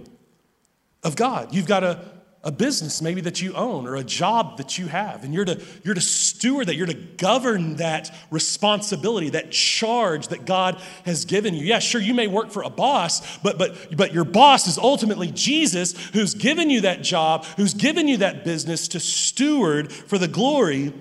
[1.03, 1.55] of God.
[1.55, 2.01] You've got a,
[2.43, 5.63] a business maybe that you own or a job that you have, and you're to,
[5.85, 11.53] you're to steward that, you're to govern that responsibility, that charge that God has given
[11.53, 11.63] you.
[11.63, 15.31] Yeah, sure, you may work for a boss, but, but, but your boss is ultimately
[15.31, 20.27] Jesus who's given you that job, who's given you that business to steward for the
[20.27, 20.91] glory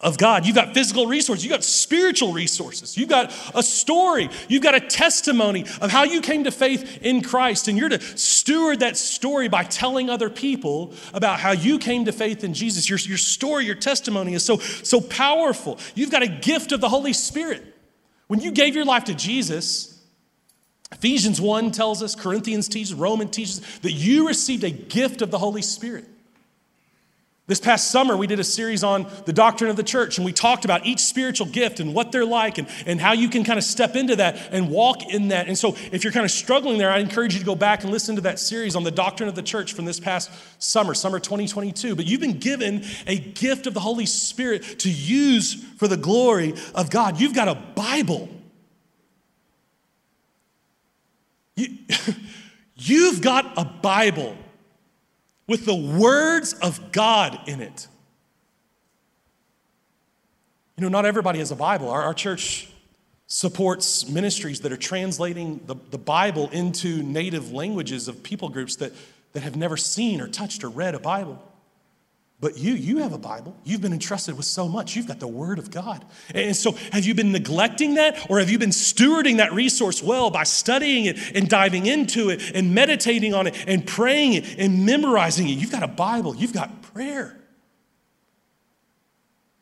[0.00, 0.46] of God.
[0.46, 4.80] You've got physical resources, you've got spiritual resources, you've got a story, you've got a
[4.80, 7.68] testimony of how you came to faith in Christ.
[7.68, 12.12] And you're to steward that story by telling other people about how you came to
[12.12, 12.88] faith in Jesus.
[12.88, 15.78] Your, your story, your testimony is so, so powerful.
[15.94, 17.62] You've got a gift of the Holy Spirit.
[18.26, 20.00] When you gave your life to Jesus,
[20.92, 25.38] Ephesians 1 tells us, Corinthians teaches, Romans teaches that you received a gift of the
[25.38, 26.06] Holy Spirit.
[27.50, 30.32] This past summer, we did a series on the doctrine of the church, and we
[30.32, 33.58] talked about each spiritual gift and what they're like and, and how you can kind
[33.58, 35.48] of step into that and walk in that.
[35.48, 37.90] And so, if you're kind of struggling there, I encourage you to go back and
[37.90, 40.30] listen to that series on the doctrine of the church from this past
[40.62, 41.96] summer, summer 2022.
[41.96, 46.54] But you've been given a gift of the Holy Spirit to use for the glory
[46.72, 47.18] of God.
[47.18, 48.28] You've got a Bible.
[51.56, 51.78] You,
[52.76, 54.36] you've got a Bible
[55.50, 57.88] with the words of God in it.
[60.76, 61.90] You know, not everybody has a Bible.
[61.90, 62.68] Our, our church
[63.26, 68.92] supports ministries that are translating the, the Bible into native languages of people groups that,
[69.32, 71.42] that have never seen or touched or read a Bible.
[72.40, 73.54] But you, you have a Bible.
[73.64, 74.96] You've been entrusted with so much.
[74.96, 76.04] You've got the Word of God.
[76.34, 80.30] And so, have you been neglecting that, or have you been stewarding that resource well
[80.30, 84.86] by studying it and diving into it and meditating on it and praying it and
[84.86, 85.52] memorizing it?
[85.52, 86.34] You've got a Bible.
[86.34, 87.36] You've got prayer.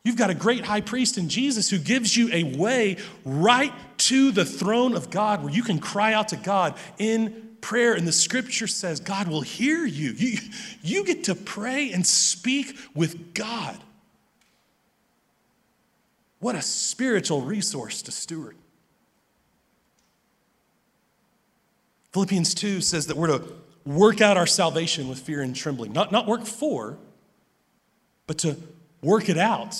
[0.05, 4.31] You've got a great high priest in Jesus who gives you a way right to
[4.31, 8.11] the throne of God where you can cry out to God in prayer, and the
[8.11, 10.11] scripture says God will hear you.
[10.11, 10.37] You,
[10.81, 13.77] you get to pray and speak with God.
[16.39, 18.55] What a spiritual resource to steward.
[22.13, 23.43] Philippians 2 says that we're to
[23.85, 25.93] work out our salvation with fear and trembling.
[25.93, 26.97] Not, not work for,
[28.25, 28.57] but to
[29.01, 29.75] work it out.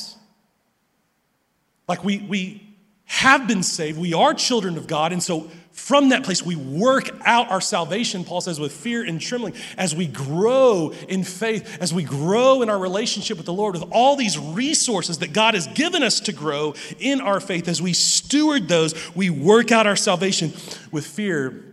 [1.87, 2.68] Like we, we
[3.09, 7.09] have been saved, we are children of God, and so from that place we work
[7.25, 11.91] out our salvation, Paul says, with fear and trembling as we grow in faith, as
[11.91, 15.65] we grow in our relationship with the Lord, with all these resources that God has
[15.67, 17.67] given us to grow in our faith.
[17.67, 20.53] As we steward those, we work out our salvation
[20.91, 21.63] with fear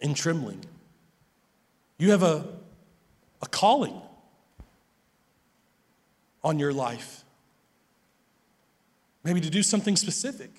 [0.00, 0.64] and trembling.
[1.98, 2.48] You have a,
[3.40, 4.00] a calling
[6.42, 7.24] on your life,
[9.22, 10.50] maybe to do something specific.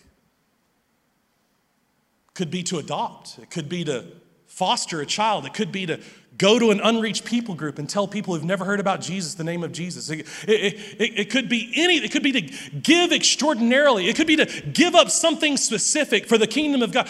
[2.36, 4.06] Could be to adopt, it could be to
[4.46, 6.00] foster a child, it could be to
[6.38, 9.44] Go to an unreached people group and tell people who've never heard about Jesus the
[9.46, 10.10] name of Jesus.
[10.10, 12.42] It, it, it, it, could be any, it could be to
[12.78, 14.10] give extraordinarily.
[14.10, 17.10] It could be to give up something specific for the kingdom of God.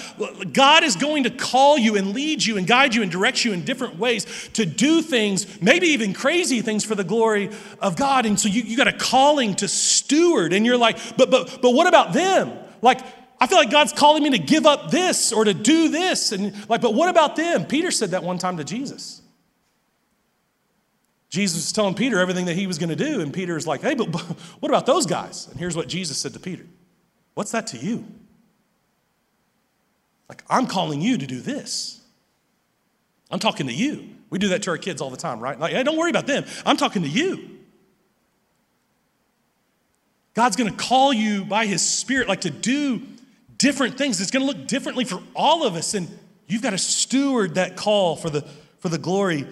[0.54, 3.52] God is going to call you and lead you and guide you and direct you
[3.52, 8.28] in different ways to do things, maybe even crazy things for the glory of God.
[8.28, 11.72] And so you, you got a calling to steward, and you're like, but but but
[11.72, 12.52] what about them?
[12.84, 13.00] Like
[13.40, 16.32] I feel like God's calling me to give up this or to do this.
[16.32, 17.66] And like, but what about them?
[17.66, 19.22] Peter said that one time to Jesus.
[21.30, 23.82] Jesus was telling Peter everything that he was going to do, and Peter is like,
[23.82, 25.48] hey, but, but what about those guys?
[25.50, 26.66] And here's what Jesus said to Peter
[27.34, 28.06] What's that to you?
[30.30, 32.02] Like, I'm calling you to do this.
[33.30, 34.10] I'm talking to you.
[34.30, 35.60] We do that to our kids all the time, right?
[35.60, 36.46] Like, hey, don't worry about them.
[36.66, 37.50] I'm talking to you.
[40.34, 43.02] God's going to call you by his spirit, like to do
[43.58, 44.20] different things.
[44.22, 45.94] It's going to look differently for all of us.
[45.94, 46.08] And
[46.48, 48.42] you've got to steward that call for the,
[48.80, 49.48] for the glory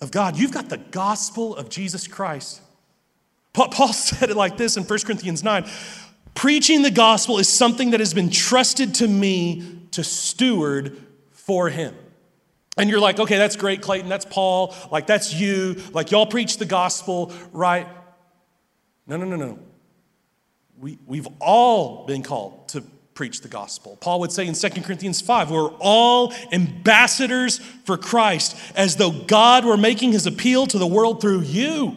[0.00, 0.36] of God.
[0.36, 2.60] You've got the gospel of Jesus Christ.
[3.52, 5.64] Paul said it like this in 1 Corinthians 9
[6.34, 11.94] Preaching the gospel is something that has been trusted to me to steward for him.
[12.76, 14.08] And you're like, okay, that's great, Clayton.
[14.08, 14.74] That's Paul.
[14.90, 15.76] Like, that's you.
[15.92, 17.86] Like, y'all preach the gospel, right?
[19.06, 19.58] No, no, no, no.
[20.80, 22.82] We, we've all been called to
[23.14, 23.96] preach the gospel.
[24.00, 29.64] Paul would say in 2 Corinthians 5, we're all ambassadors for Christ, as though God
[29.64, 31.96] were making his appeal to the world through you.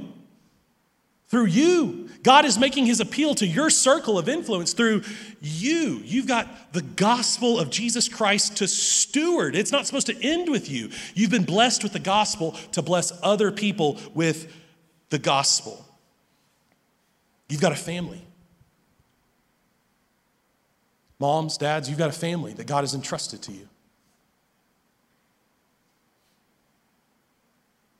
[1.29, 2.09] Through you.
[2.23, 5.03] God is making his appeal to your circle of influence through
[5.41, 6.01] you.
[6.03, 9.55] You've got the gospel of Jesus Christ to steward.
[9.55, 10.89] It's not supposed to end with you.
[11.15, 14.53] You've been blessed with the gospel to bless other people with
[15.09, 15.85] the gospel.
[17.49, 18.26] You've got a family.
[21.19, 23.67] Moms, dads, you've got a family that God has entrusted to you.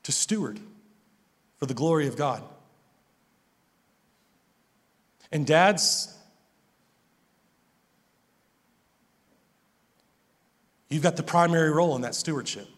[0.04, 0.60] To steward
[1.58, 2.42] for the glory of God.
[5.32, 6.16] And dads,
[10.88, 12.68] you've got the primary role in that stewardship.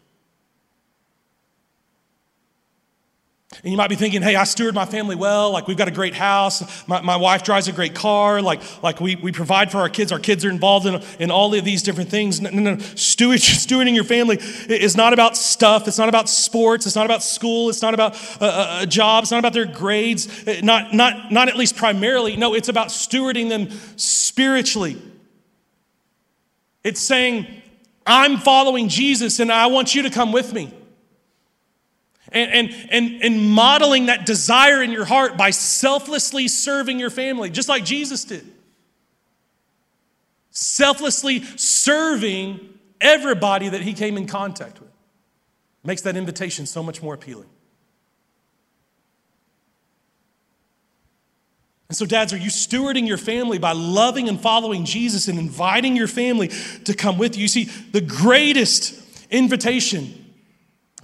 [3.65, 5.51] And you might be thinking, hey, I steward my family well.
[5.51, 6.87] Like, we've got a great house.
[6.87, 8.41] My, my wife drives a great car.
[8.41, 10.13] Like, like we, we provide for our kids.
[10.13, 12.41] Our kids are involved in, in all of these different things.
[12.41, 12.79] No, no, no.
[12.79, 15.89] Steward, stewarding your family is not about stuff.
[15.89, 16.87] It's not about sports.
[16.87, 17.69] It's not about school.
[17.71, 19.25] It's not about a, a job.
[19.25, 20.29] It's not about their grades.
[20.47, 22.37] Eh, not, not, not at least primarily.
[22.37, 24.97] No, it's about stewarding them spiritually.
[26.85, 27.49] It's saying,
[28.07, 30.73] I'm following Jesus and I want you to come with me
[32.33, 37.51] and, and, and, and modeling that desire in your heart by selflessly serving your family,
[37.51, 38.47] just like Jesus did.
[40.51, 44.91] Selflessly serving everybody that he came in contact with
[45.83, 47.49] makes that invitation so much more appealing.
[51.89, 55.97] And so, dads, are you stewarding your family by loving and following Jesus and inviting
[55.97, 56.49] your family
[56.85, 57.43] to come with you?
[57.43, 58.95] You see, the greatest
[59.29, 60.20] invitation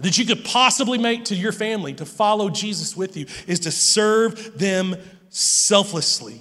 [0.00, 3.70] that you could possibly make to your family to follow Jesus with you is to
[3.70, 4.96] serve them
[5.28, 6.40] selflessly.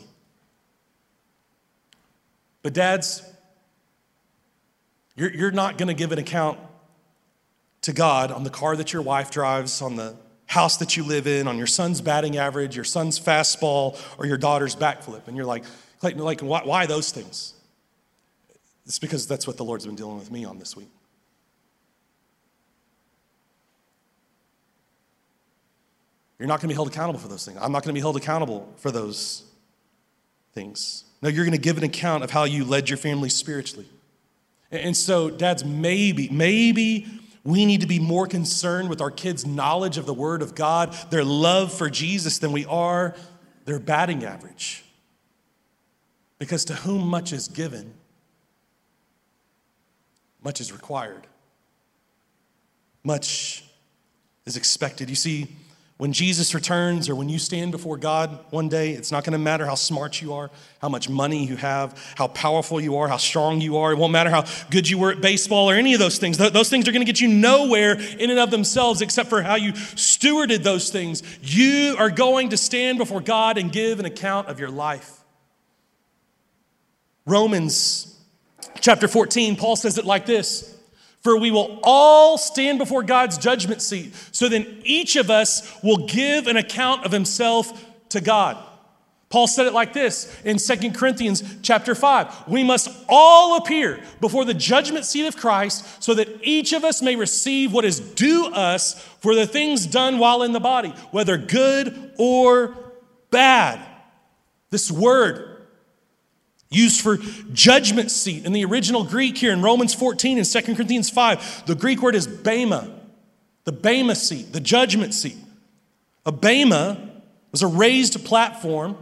[2.62, 3.24] But, dads,
[5.16, 6.60] you're, you're not going to give an account
[7.84, 10.16] to God on the car that your wife drives, on the
[10.48, 14.38] house that you live in, on your son's batting average, your son's fastball, or your
[14.38, 15.28] daughter's backflip.
[15.28, 15.64] And you're like,
[16.00, 17.54] Clayton, like why, why those things?
[18.86, 20.90] It's because that's what the Lord's been dealing with me on this week.
[26.40, 27.58] You're not going to be held accountable for those things.
[27.62, 29.44] I'm not going to be held accountable for those
[30.54, 31.06] things.
[31.22, 33.88] No, you're going to give an account of how you led your family spiritually.
[34.72, 37.08] And so, dads, maybe, maybe
[37.44, 40.94] we need to be more concerned with our kids' knowledge of the Word of God,
[41.12, 43.16] their love for Jesus, than we are
[43.66, 44.84] their batting average.
[46.40, 47.94] Because to whom much is given,
[50.44, 51.28] much is required,
[53.04, 53.64] much
[54.46, 55.10] is expected.
[55.10, 55.48] You see,
[55.98, 59.40] when Jesus returns or when you stand before God one day, it's not going to
[59.40, 63.16] matter how smart you are, how much money you have, how powerful you are, how
[63.16, 63.94] strong you are.
[63.94, 66.38] It won't matter how good you were at baseball or any of those things.
[66.38, 69.56] Those things are going to get you nowhere in and of themselves except for how
[69.56, 71.24] you stewarded those things.
[71.42, 75.24] You are going to stand before God and give an account of your life.
[77.26, 78.20] Romans
[78.82, 80.75] chapter 14, Paul says it like this
[81.26, 84.14] for we will all stand before God's judgment seat.
[84.32, 88.64] So then each of us will give an account of himself to God.
[89.30, 92.48] Paul said it like this in Second Corinthians chapter 5.
[92.48, 97.02] We must all appear before the judgment seat of Christ so that each of us
[97.02, 101.40] may receive what is due us for the things done while in the body, whether
[101.40, 102.78] good or
[103.32, 103.84] bad.
[104.70, 105.55] This word
[106.70, 107.18] used for
[107.54, 111.66] judgment seat in the original Greek here in Romans 14 and 2 Corinthians 5.
[111.66, 112.90] The Greek word is bema,
[113.64, 115.38] the bema seat, the judgment seat.
[116.26, 116.98] A bema
[117.52, 118.98] was a raised platform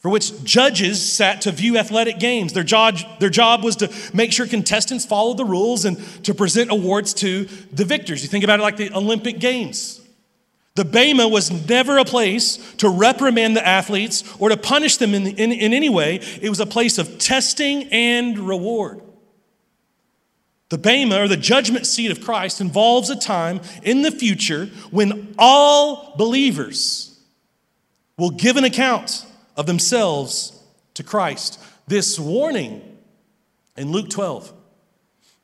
[0.00, 2.54] for which judges sat to view athletic games.
[2.54, 6.70] Their job, their job was to make sure contestants followed the rules and to present
[6.70, 8.22] awards to the victors.
[8.22, 10.00] You think about it like the Olympic Games.
[10.76, 15.26] The Bema was never a place to reprimand the athletes or to punish them in,
[15.26, 16.20] in, in any way.
[16.40, 19.02] It was a place of testing and reward.
[20.68, 25.34] The Bema, or the judgment seat of Christ, involves a time in the future when
[25.36, 27.18] all believers
[28.16, 30.56] will give an account of themselves
[30.94, 31.60] to Christ.
[31.88, 32.98] This warning
[33.76, 34.52] in Luke 12,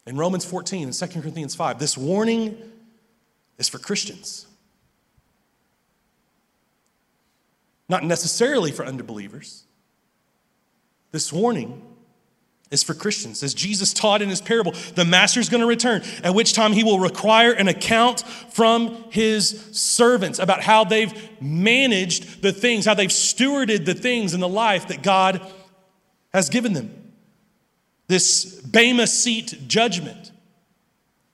[0.06, 2.56] in Romans 14, and 2 Corinthians 5, this warning
[3.58, 4.45] is for Christians.
[7.88, 9.64] Not necessarily for unbelievers.
[11.12, 11.82] This warning
[12.70, 13.42] is for Christians.
[13.42, 16.72] As Jesus taught in his parable, the master is going to return, at which time
[16.72, 22.94] he will require an account from his servants about how they've managed the things, how
[22.94, 25.40] they've stewarded the things in the life that God
[26.32, 27.12] has given them.
[28.08, 30.32] This Bema seat judgment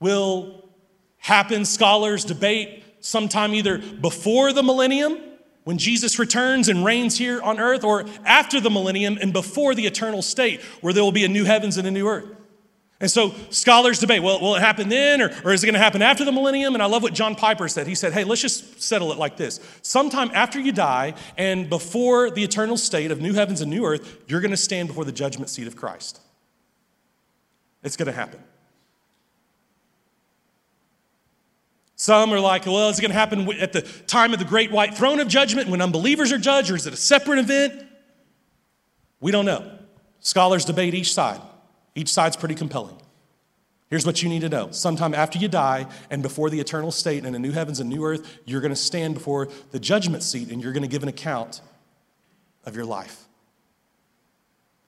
[0.00, 0.68] will
[1.16, 5.18] happen, scholars debate, sometime either before the millennium
[5.64, 9.86] when Jesus returns and reigns here on earth, or after the millennium and before the
[9.86, 12.26] eternal state, where there will be a new heavens and a new earth.
[13.00, 15.80] And so scholars debate well, will it happen then, or, or is it going to
[15.80, 16.74] happen after the millennium?
[16.74, 17.88] And I love what John Piper said.
[17.88, 19.58] He said, hey, let's just settle it like this.
[19.82, 24.22] Sometime after you die and before the eternal state of new heavens and new earth,
[24.28, 26.20] you're going to stand before the judgment seat of Christ.
[27.82, 28.40] It's going to happen.
[32.02, 34.72] Some are like, well, is it going to happen at the time of the great
[34.72, 37.86] white throne of judgment when unbelievers are judged, or is it a separate event?
[39.20, 39.78] We don't know.
[40.18, 41.40] Scholars debate each side.
[41.94, 43.00] Each side's pretty compelling.
[43.88, 44.72] Here's what you need to know.
[44.72, 48.04] Sometime after you die and before the eternal state and a new heavens and new
[48.04, 51.08] earth, you're going to stand before the judgment seat and you're going to give an
[51.08, 51.60] account
[52.64, 53.28] of your life.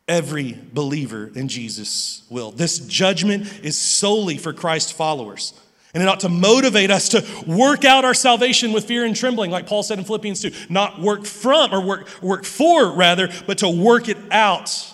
[0.08, 2.50] Every believer in Jesus will.
[2.50, 5.54] This judgment is solely for Christ followers.
[5.94, 9.52] And it ought to motivate us to work out our salvation with fear and trembling,
[9.52, 10.50] like Paul said in Philippians 2.
[10.68, 14.92] Not work from or work, work for, rather, but to work it out.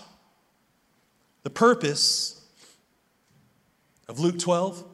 [1.43, 2.45] The purpose
[4.09, 4.85] of Luke 12,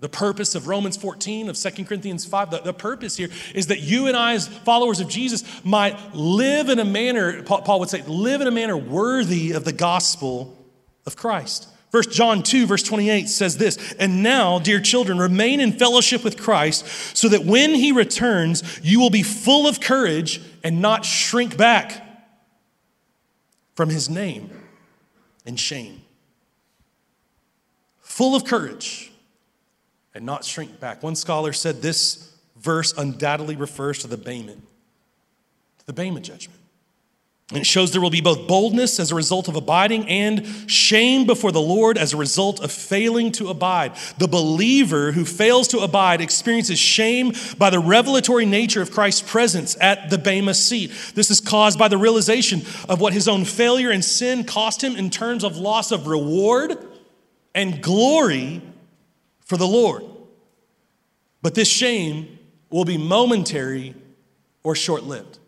[0.00, 3.80] the purpose of Romans 14, of 2 Corinthians 5, the, the purpose here is that
[3.80, 8.02] you and I, as followers of Jesus, might live in a manner, Paul would say,
[8.02, 10.58] live in a manner worthy of the gospel
[11.06, 11.68] of Christ.
[11.92, 16.40] 1 John 2, verse 28 says this And now, dear children, remain in fellowship with
[16.40, 21.56] Christ, so that when he returns, you will be full of courage and not shrink
[21.56, 22.02] back
[23.74, 24.50] from his name
[25.44, 26.00] and shame.
[28.00, 29.12] Full of courage
[30.14, 31.02] and not shrink back.
[31.02, 36.61] One scholar said this verse undoubtedly refers to the Bema, to the Bema judgment.
[37.52, 41.26] And it shows there will be both boldness as a result of abiding and shame
[41.26, 43.92] before the Lord as a result of failing to abide.
[44.16, 49.76] The believer who fails to abide experiences shame by the revelatory nature of Christ's presence
[49.82, 50.92] at the Bema seat.
[51.14, 54.96] This is caused by the realization of what his own failure and sin cost him
[54.96, 56.78] in terms of loss of reward
[57.54, 58.62] and glory
[59.44, 60.04] for the Lord.
[61.42, 62.38] But this shame
[62.70, 63.94] will be momentary
[64.64, 65.38] or short lived.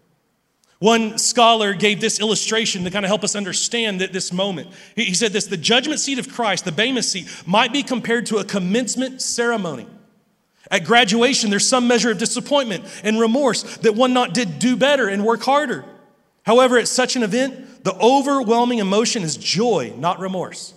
[0.84, 4.68] One scholar gave this illustration to kind of help us understand that this moment.
[4.94, 8.36] He said this the judgment seat of Christ, the Bema seat, might be compared to
[8.36, 9.86] a commencement ceremony.
[10.70, 15.08] At graduation, there's some measure of disappointment and remorse that one not did do better
[15.08, 15.86] and work harder.
[16.42, 20.74] However, at such an event, the overwhelming emotion is joy, not remorse.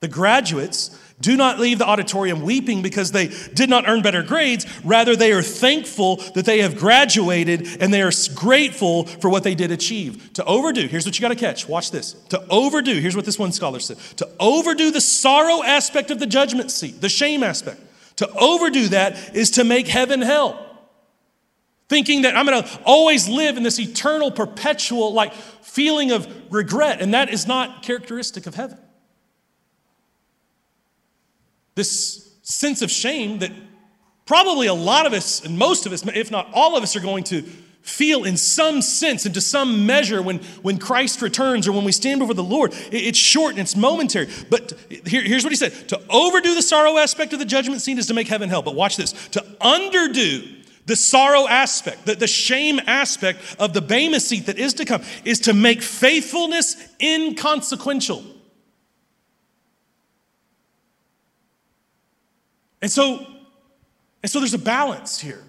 [0.00, 4.66] The graduates do not leave the auditorium weeping because they did not earn better grades.
[4.84, 9.54] Rather, they are thankful that they have graduated and they are grateful for what they
[9.54, 10.32] did achieve.
[10.34, 11.68] To overdo, here's what you got to catch.
[11.68, 12.14] Watch this.
[12.30, 16.26] To overdo, here's what this one scholar said to overdo the sorrow aspect of the
[16.26, 17.80] judgment seat, the shame aspect.
[18.16, 20.66] To overdo that is to make heaven hell.
[21.88, 27.00] Thinking that I'm going to always live in this eternal, perpetual, like feeling of regret.
[27.00, 28.78] And that is not characteristic of heaven
[31.74, 33.52] this sense of shame that
[34.26, 37.00] probably a lot of us, and most of us, if not all of us, are
[37.00, 37.42] going to
[37.82, 41.92] feel in some sense and to some measure when, when Christ returns or when we
[41.92, 42.74] stand before the Lord.
[42.92, 44.28] It's short and it's momentary.
[44.50, 44.74] But
[45.06, 48.06] here, here's what he said to overdo the sorrow aspect of the judgment scene is
[48.08, 48.62] to make heaven hell.
[48.62, 50.56] But watch this to underdo
[50.86, 55.02] the sorrow aspect, the, the shame aspect of the Bema seat that is to come,
[55.24, 58.24] is to make faithfulness inconsequential.
[62.82, 63.26] And so,
[64.22, 65.42] and so there's a balance here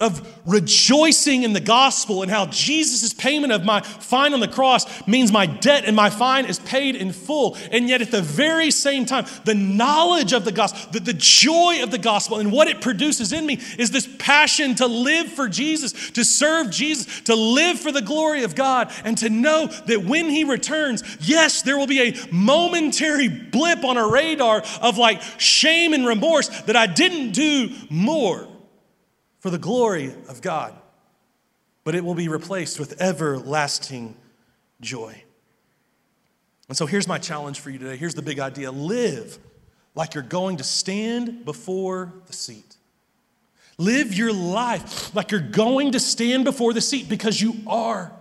[0.00, 5.06] of rejoicing in the gospel and how Jesus' payment of my fine on the cross
[5.08, 7.56] means my debt and my fine is paid in full.
[7.72, 11.82] And yet, at the very same time, the knowledge of the gospel, the, the joy
[11.82, 15.48] of the gospel, and what it produces in me is this passion to live for
[15.48, 20.04] Jesus, to serve Jesus, to live for the glory of God, and to know that
[20.04, 25.20] when He returns, yes, there will be a momentary blip on a radar of like
[25.38, 28.48] shame and remorse that I didn't do more
[29.38, 30.74] for the glory of God,
[31.84, 34.16] but it will be replaced with everlasting
[34.80, 35.22] joy.
[36.68, 37.96] And so here's my challenge for you today.
[37.96, 39.38] Here's the big idea live
[39.94, 42.76] like you're going to stand before the seat.
[43.78, 48.12] Live your life like you're going to stand before the seat because you are.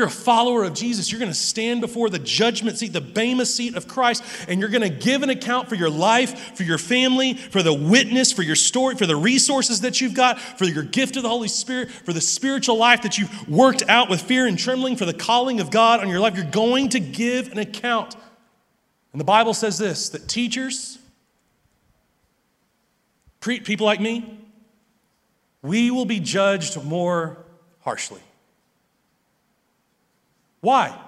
[0.00, 3.44] You're a follower of Jesus, you're going to stand before the judgment seat, the Bema
[3.44, 6.78] seat of Christ, and you're going to give an account for your life, for your
[6.78, 10.84] family, for the witness, for your story, for the resources that you've got, for your
[10.84, 14.46] gift of the Holy Spirit, for the spiritual life that you've worked out with fear
[14.46, 16.34] and trembling, for the calling of God on your life.
[16.34, 18.16] You're going to give an account.
[19.12, 20.98] And the Bible says this that teachers,
[23.42, 24.38] people like me,
[25.60, 27.44] we will be judged more
[27.80, 28.22] harshly.
[30.60, 30.98] Why?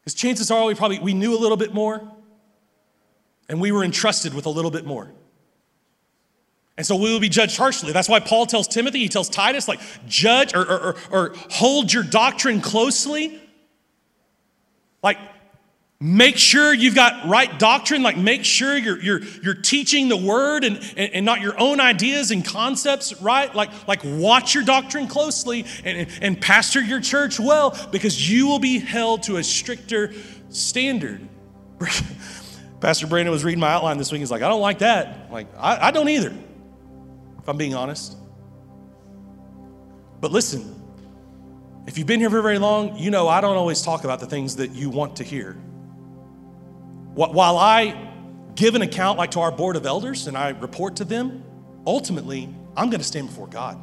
[0.00, 2.00] Because chances are we probably we knew a little bit more
[3.48, 5.10] and we were entrusted with a little bit more.
[6.76, 7.92] And so we will be judged harshly.
[7.92, 11.92] That's why Paul tells Timothy, he tells Titus, like, judge or, or, or, or hold
[11.92, 13.40] your doctrine closely.
[15.02, 15.16] Like,
[15.98, 20.62] Make sure you've got right doctrine, like make sure you're, you're, you're teaching the word
[20.62, 23.54] and, and, and, not your own ideas and concepts, right?
[23.54, 28.58] Like, like watch your doctrine closely and, and pastor your church well because you will
[28.58, 30.12] be held to a stricter
[30.50, 31.26] standard.
[32.80, 34.18] Pastor Brandon was reading my outline this week.
[34.18, 35.24] He's like, I don't like that.
[35.26, 36.32] I'm like, I, I don't either,
[37.38, 38.18] if I'm being honest.
[40.20, 40.74] But listen,
[41.86, 44.26] if you've been here for very long, you know I don't always talk about the
[44.26, 45.56] things that you want to hear.
[47.16, 48.10] While I
[48.56, 51.42] give an account like to our board of elders and I report to them,
[51.86, 53.80] ultimately, I'm going to stand before God.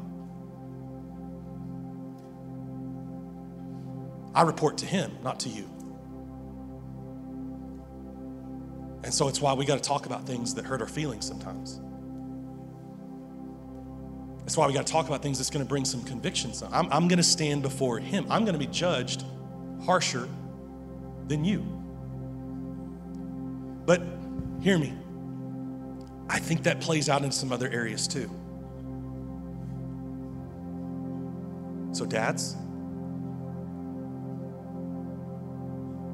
[4.35, 5.67] I report to Him, not to you.
[9.03, 11.81] And so it's why we got to talk about things that hurt our feelings sometimes.
[14.41, 16.61] That's why we got to talk about things that's going to bring some convictions.
[16.71, 18.27] I'm, I'm going to stand before Him.
[18.29, 19.25] I'm going to be judged
[19.83, 20.29] harsher
[21.27, 21.82] than you.
[23.85, 24.01] But
[24.61, 24.93] hear me,
[26.29, 28.29] I think that plays out in some other areas too.
[31.91, 32.55] So, dads,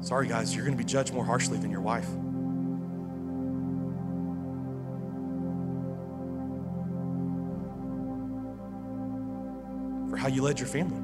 [0.06, 2.08] sorry guys, you're going to be judged more harshly than your wife.
[10.10, 11.00] For how you led your family.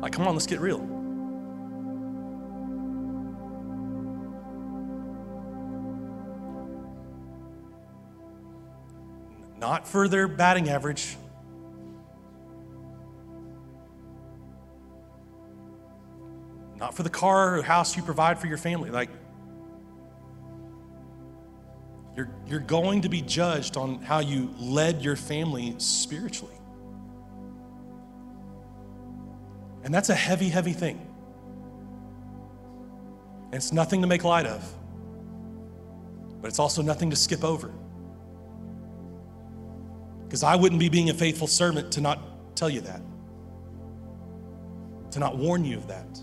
[0.00, 0.97] Like, come on, let's get real.
[9.58, 11.16] Not for their batting average.
[16.76, 18.90] Not for the car or house you provide for your family.
[18.90, 19.10] Like,
[22.16, 26.54] you're, you're going to be judged on how you led your family spiritually.
[29.84, 31.04] And that's a heavy, heavy thing.
[33.46, 34.74] And it's nothing to make light of,
[36.40, 37.72] but it's also nothing to skip over.
[40.28, 43.00] Because I wouldn't be being a faithful servant to not tell you that,
[45.12, 46.20] to not warn you of that.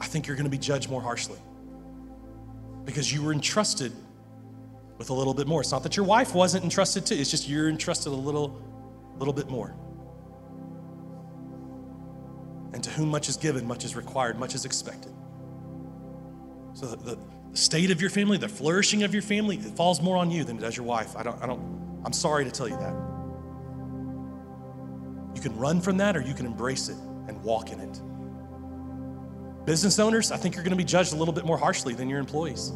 [0.00, 1.38] I think you're going to be judged more harshly
[2.86, 3.92] because you were entrusted
[4.96, 5.60] with a little bit more.
[5.60, 8.62] It's not that your wife wasn't entrusted to, it's just you're entrusted a little,
[9.18, 9.74] little bit more.
[12.72, 15.12] And to whom much is given, much is required, much is expected.
[16.72, 17.18] So the, the,
[17.54, 20.58] state of your family, the flourishing of your family, it falls more on you than
[20.58, 21.16] it does your wife.
[21.16, 22.94] I don't, I don't, I'm sorry to tell you that.
[25.34, 26.96] You can run from that or you can embrace it
[27.28, 28.00] and walk in it.
[29.64, 32.10] Business owners, I think you're going to be judged a little bit more harshly than
[32.10, 32.72] your employees.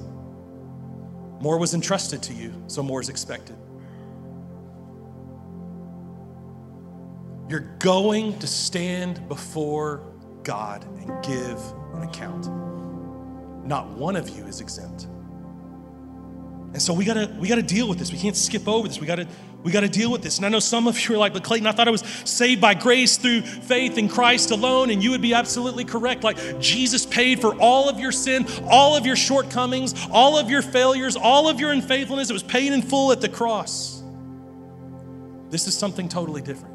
[1.40, 3.56] More was entrusted to you, so more is expected.
[7.48, 10.02] You're going to stand before
[10.42, 11.60] God and give
[11.94, 12.67] an account.
[13.68, 15.06] Not one of you is exempt.
[16.72, 18.10] And so we gotta we gotta deal with this.
[18.10, 18.98] We can't skip over this.
[18.98, 19.28] We gotta
[19.62, 20.38] we gotta deal with this.
[20.38, 22.62] And I know some of you are like, but Clayton, I thought I was saved
[22.62, 26.24] by grace through faith in Christ alone, and you would be absolutely correct.
[26.24, 30.62] Like Jesus paid for all of your sin, all of your shortcomings, all of your
[30.62, 32.30] failures, all of your unfaithfulness.
[32.30, 34.02] It was paid in full at the cross.
[35.50, 36.74] This is something totally different.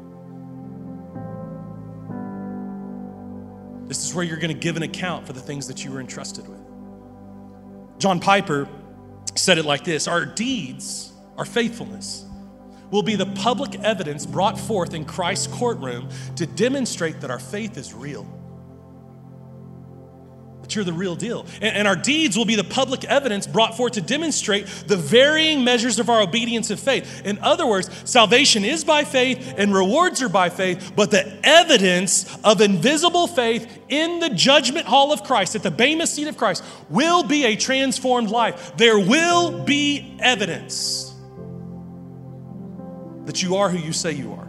[3.88, 6.00] This is where you're going to give an account for the things that you were
[6.00, 6.63] entrusted with.
[8.04, 8.68] John Piper
[9.34, 12.26] said it like this Our deeds, our faithfulness,
[12.90, 17.78] will be the public evidence brought forth in Christ's courtroom to demonstrate that our faith
[17.78, 18.26] is real
[20.64, 21.44] that you're the real deal.
[21.60, 25.62] And, and, our deeds will be the public evidence brought forth to demonstrate the varying
[25.62, 27.26] measures of our obedience of faith.
[27.26, 32.34] In other words, salvation is by faith and rewards are by faith, but the evidence
[32.42, 36.64] of invisible faith in the judgment hall of Christ, at the Bema seat of Christ,
[36.88, 38.74] will be a transformed life.
[38.78, 41.14] There will be evidence
[43.26, 44.43] that you are who you say you are.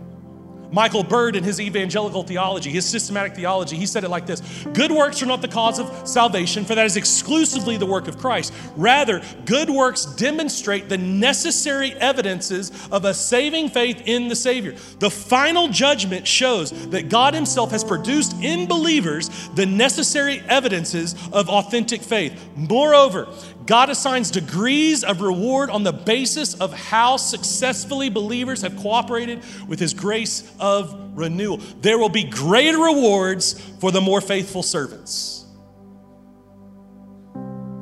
[0.71, 4.41] Michael Bird, in his evangelical theology, his systematic theology, he said it like this
[4.73, 8.17] Good works are not the cause of salvation, for that is exclusively the work of
[8.17, 8.53] Christ.
[8.75, 14.75] Rather, good works demonstrate the necessary evidences of a saving faith in the Savior.
[14.99, 21.49] The final judgment shows that God Himself has produced in believers the necessary evidences of
[21.49, 22.49] authentic faith.
[22.55, 23.27] Moreover,
[23.65, 29.79] God assigns degrees of reward on the basis of how successfully believers have cooperated with
[29.79, 31.57] His grace of renewal.
[31.81, 35.45] There will be greater rewards for the more faithful servants.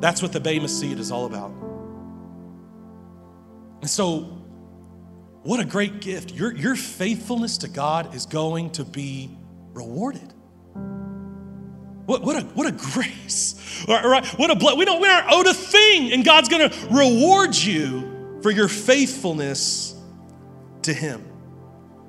[0.00, 1.50] That's what the Bema seat is all about.
[3.80, 4.20] And so,
[5.44, 6.32] what a great gift.
[6.32, 9.30] Your, your faithfulness to God is going to be
[9.72, 10.33] rewarded.
[12.06, 13.60] What, what, a, what a grace.
[13.88, 14.24] Right?
[14.38, 14.78] What a blood.
[14.78, 19.94] we don't we aren't owed a thing, and God's gonna reward you for your faithfulness
[20.82, 21.34] to Him.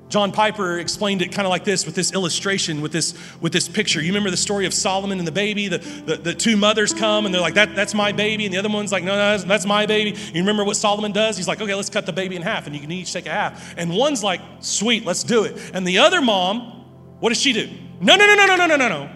[0.08, 3.68] John Piper explained it kind of like this with this illustration, with this, with this
[3.68, 4.00] picture.
[4.00, 5.66] You remember the story of Solomon and the baby?
[5.66, 8.44] The, the, the two mothers come and they're like, that, that's my baby.
[8.44, 10.16] And the other one's like, no, no, that's, my baby.
[10.32, 11.36] You remember what Solomon does?
[11.36, 13.30] He's like, okay, let's cut the baby in half and you can each take a
[13.30, 13.74] half.
[13.76, 15.56] And one's like, sweet, let's do it.
[15.74, 16.84] And the other mom,
[17.18, 17.68] what does she do?
[18.00, 19.10] No, no, no, no, no, no, no, no.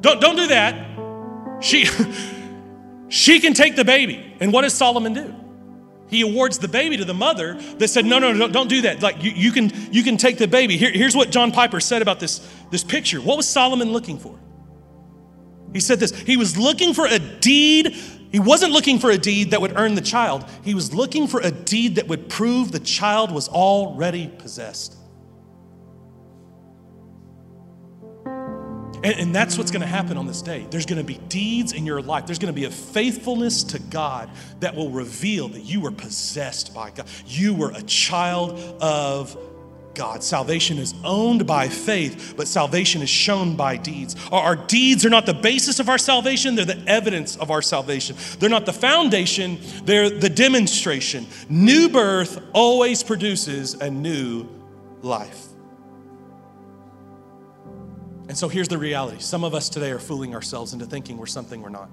[0.00, 1.62] Don't, don't do that.
[1.62, 1.86] She,
[3.08, 4.34] she can take the baby.
[4.40, 5.34] And what does Solomon do?
[6.08, 9.00] He awards the baby to the mother that said, No, no, no, don't do that.
[9.00, 10.76] Like, you, you, can, you can take the baby.
[10.76, 13.20] Here, here's what John Piper said about this, this picture.
[13.20, 14.36] What was Solomon looking for?
[15.72, 17.94] He said this He was looking for a deed.
[18.32, 21.40] He wasn't looking for a deed that would earn the child, he was looking for
[21.40, 24.96] a deed that would prove the child was already possessed.
[29.02, 30.66] And, and that's what's going to happen on this day.
[30.70, 32.26] There's going to be deeds in your life.
[32.26, 34.30] There's going to be a faithfulness to God
[34.60, 37.06] that will reveal that you were possessed by God.
[37.26, 39.36] You were a child of
[39.94, 40.22] God.
[40.22, 44.16] Salvation is owned by faith, but salvation is shown by deeds.
[44.30, 47.62] Our, our, deeds are not the basis of our salvation, they're the evidence of our
[47.62, 48.16] salvation.
[48.38, 51.26] They're not the foundation, they're the demonstration.
[51.48, 54.48] New birth always produces a new
[55.02, 55.49] life.
[58.30, 61.26] And so here's the reality some of us today are fooling ourselves into thinking we're
[61.26, 61.90] something we're not.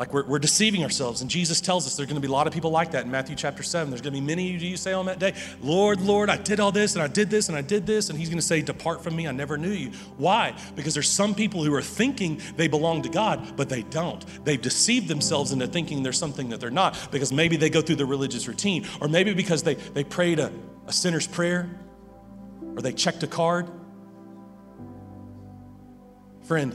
[0.00, 1.20] Like we're, we're deceiving ourselves.
[1.22, 3.10] And Jesus tells us there's going to be a lot of people like that in
[3.12, 3.88] Matthew chapter 7.
[3.88, 6.58] There's going to be many of you say on that day, Lord, Lord, I did
[6.58, 8.10] all this and I did this and I did this.
[8.10, 9.92] And he's going to say, Depart from me, I never knew you.
[10.16, 10.56] Why?
[10.74, 14.24] Because there's some people who are thinking they belong to God, but they don't.
[14.44, 17.96] They've deceived themselves into thinking they're something that they're not because maybe they go through
[17.96, 20.50] the religious routine or maybe because they, they prayed a,
[20.88, 21.70] a sinner's prayer
[22.78, 23.68] or they checked a card.
[26.44, 26.72] Friend,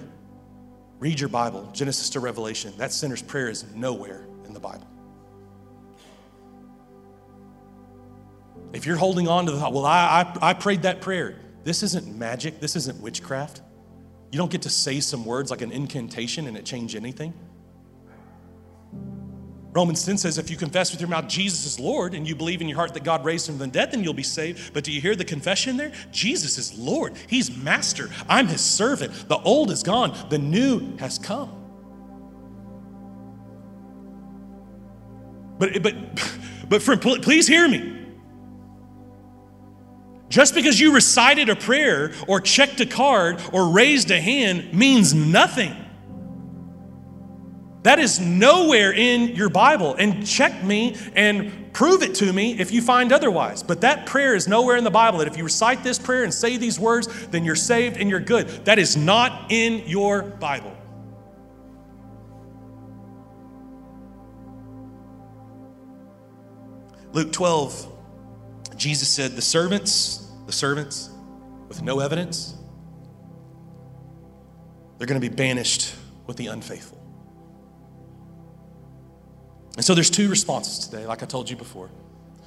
[1.00, 2.74] read your Bible, Genesis to Revelation.
[2.76, 4.86] That sinner's prayer is nowhere in the Bible.
[8.74, 11.84] If you're holding on to the thought, well, I, I, I prayed that prayer, this
[11.84, 13.62] isn't magic, this isn't witchcraft.
[14.30, 17.34] You don't get to say some words like an incantation and it change anything.
[19.74, 22.62] Romans 10 says, if you confess with your mouth Jesus is Lord and you believe
[22.62, 24.72] in your heart that God raised him from the dead, then you'll be saved.
[24.72, 25.92] But do you hear the confession there?
[26.12, 27.14] Jesus is Lord.
[27.28, 28.10] He's master.
[28.30, 29.28] I'm his servant.
[29.28, 31.60] The old is gone, the new has come.
[35.58, 35.96] But, but,
[36.70, 38.02] but friend, please hear me.
[40.30, 45.14] Just because you recited a prayer or checked a card or raised a hand means
[45.14, 45.83] nothing.
[47.84, 49.96] That is nowhere in your Bible.
[49.96, 53.62] And check me and prove it to me if you find otherwise.
[53.62, 56.34] But that prayer is nowhere in the Bible that if you recite this prayer and
[56.34, 58.48] say these words, then you're saved and you're good.
[58.66, 60.76] That is not in your Bible.
[67.12, 67.92] Luke 12,
[68.78, 71.10] Jesus said, The servants, the servants
[71.68, 72.56] with no evidence,
[74.98, 75.94] they're going to be banished
[76.28, 77.04] with the unfaithful.
[79.76, 81.90] And so there's two responses today, like I told you before.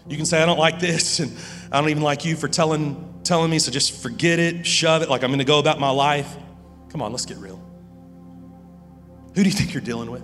[0.09, 1.37] You can say, I don't like this, and
[1.73, 5.09] I don't even like you for telling, telling me, so just forget it, shove it,
[5.09, 6.35] like I'm gonna go about my life.
[6.91, 7.61] Come on, let's get real.
[9.35, 10.23] Who do you think you're dealing with?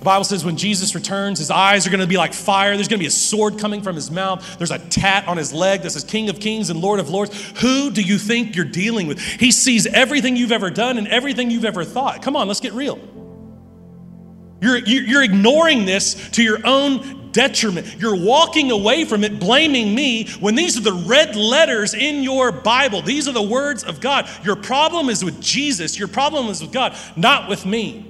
[0.00, 2.74] The Bible says when Jesus returns, his eyes are going to be like fire.
[2.74, 4.56] There's going to be a sword coming from his mouth.
[4.56, 7.52] There's a tat on his leg that says King of Kings and Lord of Lords.
[7.60, 9.20] Who do you think you're dealing with?
[9.20, 12.22] He sees everything you've ever done and everything you've ever thought.
[12.22, 12.98] Come on, let's get real.
[14.60, 17.96] You're, you're ignoring this to your own detriment.
[17.98, 22.52] You're walking away from it, blaming me when these are the red letters in your
[22.52, 23.02] Bible.
[23.02, 24.28] These are the words of God.
[24.44, 28.06] Your problem is with Jesus, your problem is with God, not with me.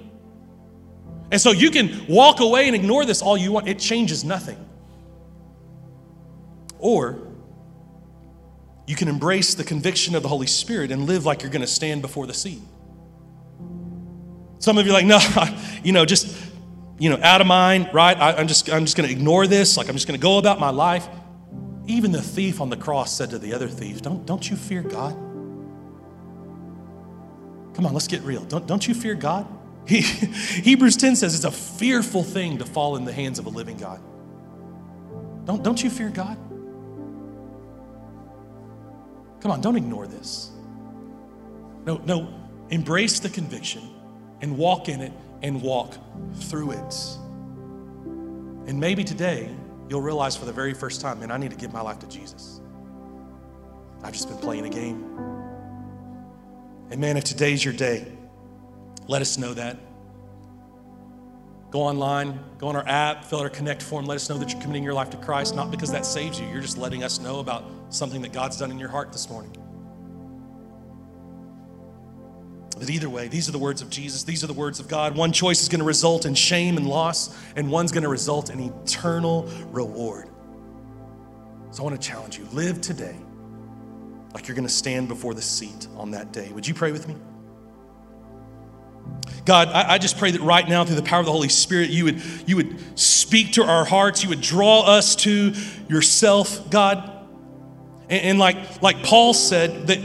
[1.30, 4.58] And so you can walk away and ignore this all you want, it changes nothing.
[6.78, 7.28] Or
[8.86, 11.68] you can embrace the conviction of the Holy Spirit and live like you're going to
[11.68, 12.60] stand before the seat.
[14.60, 15.18] Some of you are like, no,
[15.82, 16.36] you know, just,
[16.98, 18.16] you know, out of mind, right?
[18.16, 19.76] I, am just, I'm just going to ignore this.
[19.76, 21.08] Like, I'm just going to go about my life.
[21.86, 24.82] Even the thief on the cross said to the other thieves, don't, don't you fear
[24.82, 25.14] God?
[27.74, 28.44] Come on, let's get real.
[28.44, 29.46] Don't, don't you fear God?
[29.86, 30.00] He,
[30.62, 33.78] Hebrews 10 says it's a fearful thing to fall in the hands of a living
[33.78, 34.00] God.
[35.46, 36.36] Don't, don't you fear God?
[39.40, 40.50] Come on, don't ignore this.
[41.86, 42.28] No, no,
[42.68, 43.89] embrace the conviction
[44.40, 45.12] and walk in it
[45.42, 45.94] and walk
[46.34, 46.94] through it.
[48.66, 49.50] And maybe today
[49.88, 52.08] you'll realize for the very first time, man, I need to give my life to
[52.08, 52.60] Jesus.
[54.02, 55.04] I've just been playing a game.
[56.90, 58.06] And man, if today's your day,
[59.06, 59.76] let us know that.
[61.70, 64.50] Go online, go on our app, fill out our connect form, let us know that
[64.50, 66.46] you're committing your life to Christ, not because that saves you.
[66.48, 69.56] You're just letting us know about something that God's done in your heart this morning.
[72.80, 74.22] But either way, these are the words of Jesus.
[74.22, 75.14] These are the words of God.
[75.14, 78.48] One choice is going to result in shame and loss, and one's going to result
[78.48, 80.30] in eternal reward.
[81.72, 83.16] So I want to challenge you live today
[84.32, 86.50] like you're going to stand before the seat on that day.
[86.52, 87.16] Would you pray with me?
[89.44, 91.90] God, I, I, just pray that right now, through the power of the Holy Spirit,
[91.90, 95.52] you would, you would speak to our hearts, you would draw us to
[95.88, 97.26] yourself, God.
[98.08, 99.98] And, and like, like Paul said, that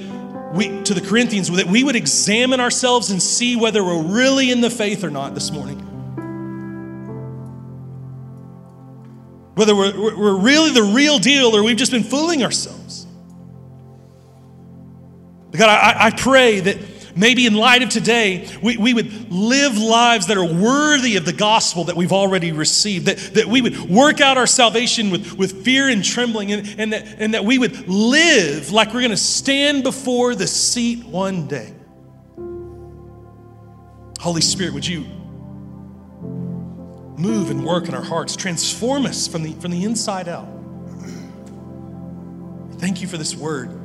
[0.56, 4.62] we, to the Corinthians that we would examine ourselves and see whether we're really in
[4.62, 5.80] the faith or not this morning.
[9.56, 13.06] Whether we're, we're really the real deal or we've just been fooling ourselves.
[15.52, 16.78] God, I, I pray that
[17.16, 21.34] maybe in light of today, we, we would live lives that are worthy of the
[21.34, 25.64] gospel that we've already received, that, that we would work out our salvation with, with
[25.64, 29.18] fear and trembling, and, and, that, and that we would live like we're going to
[29.18, 31.74] stand before the seat one day.
[34.20, 35.02] Holy Spirit, would you
[37.18, 40.48] move and work in our hearts, transform us from the, from the inside out?
[42.78, 43.85] Thank you for this word.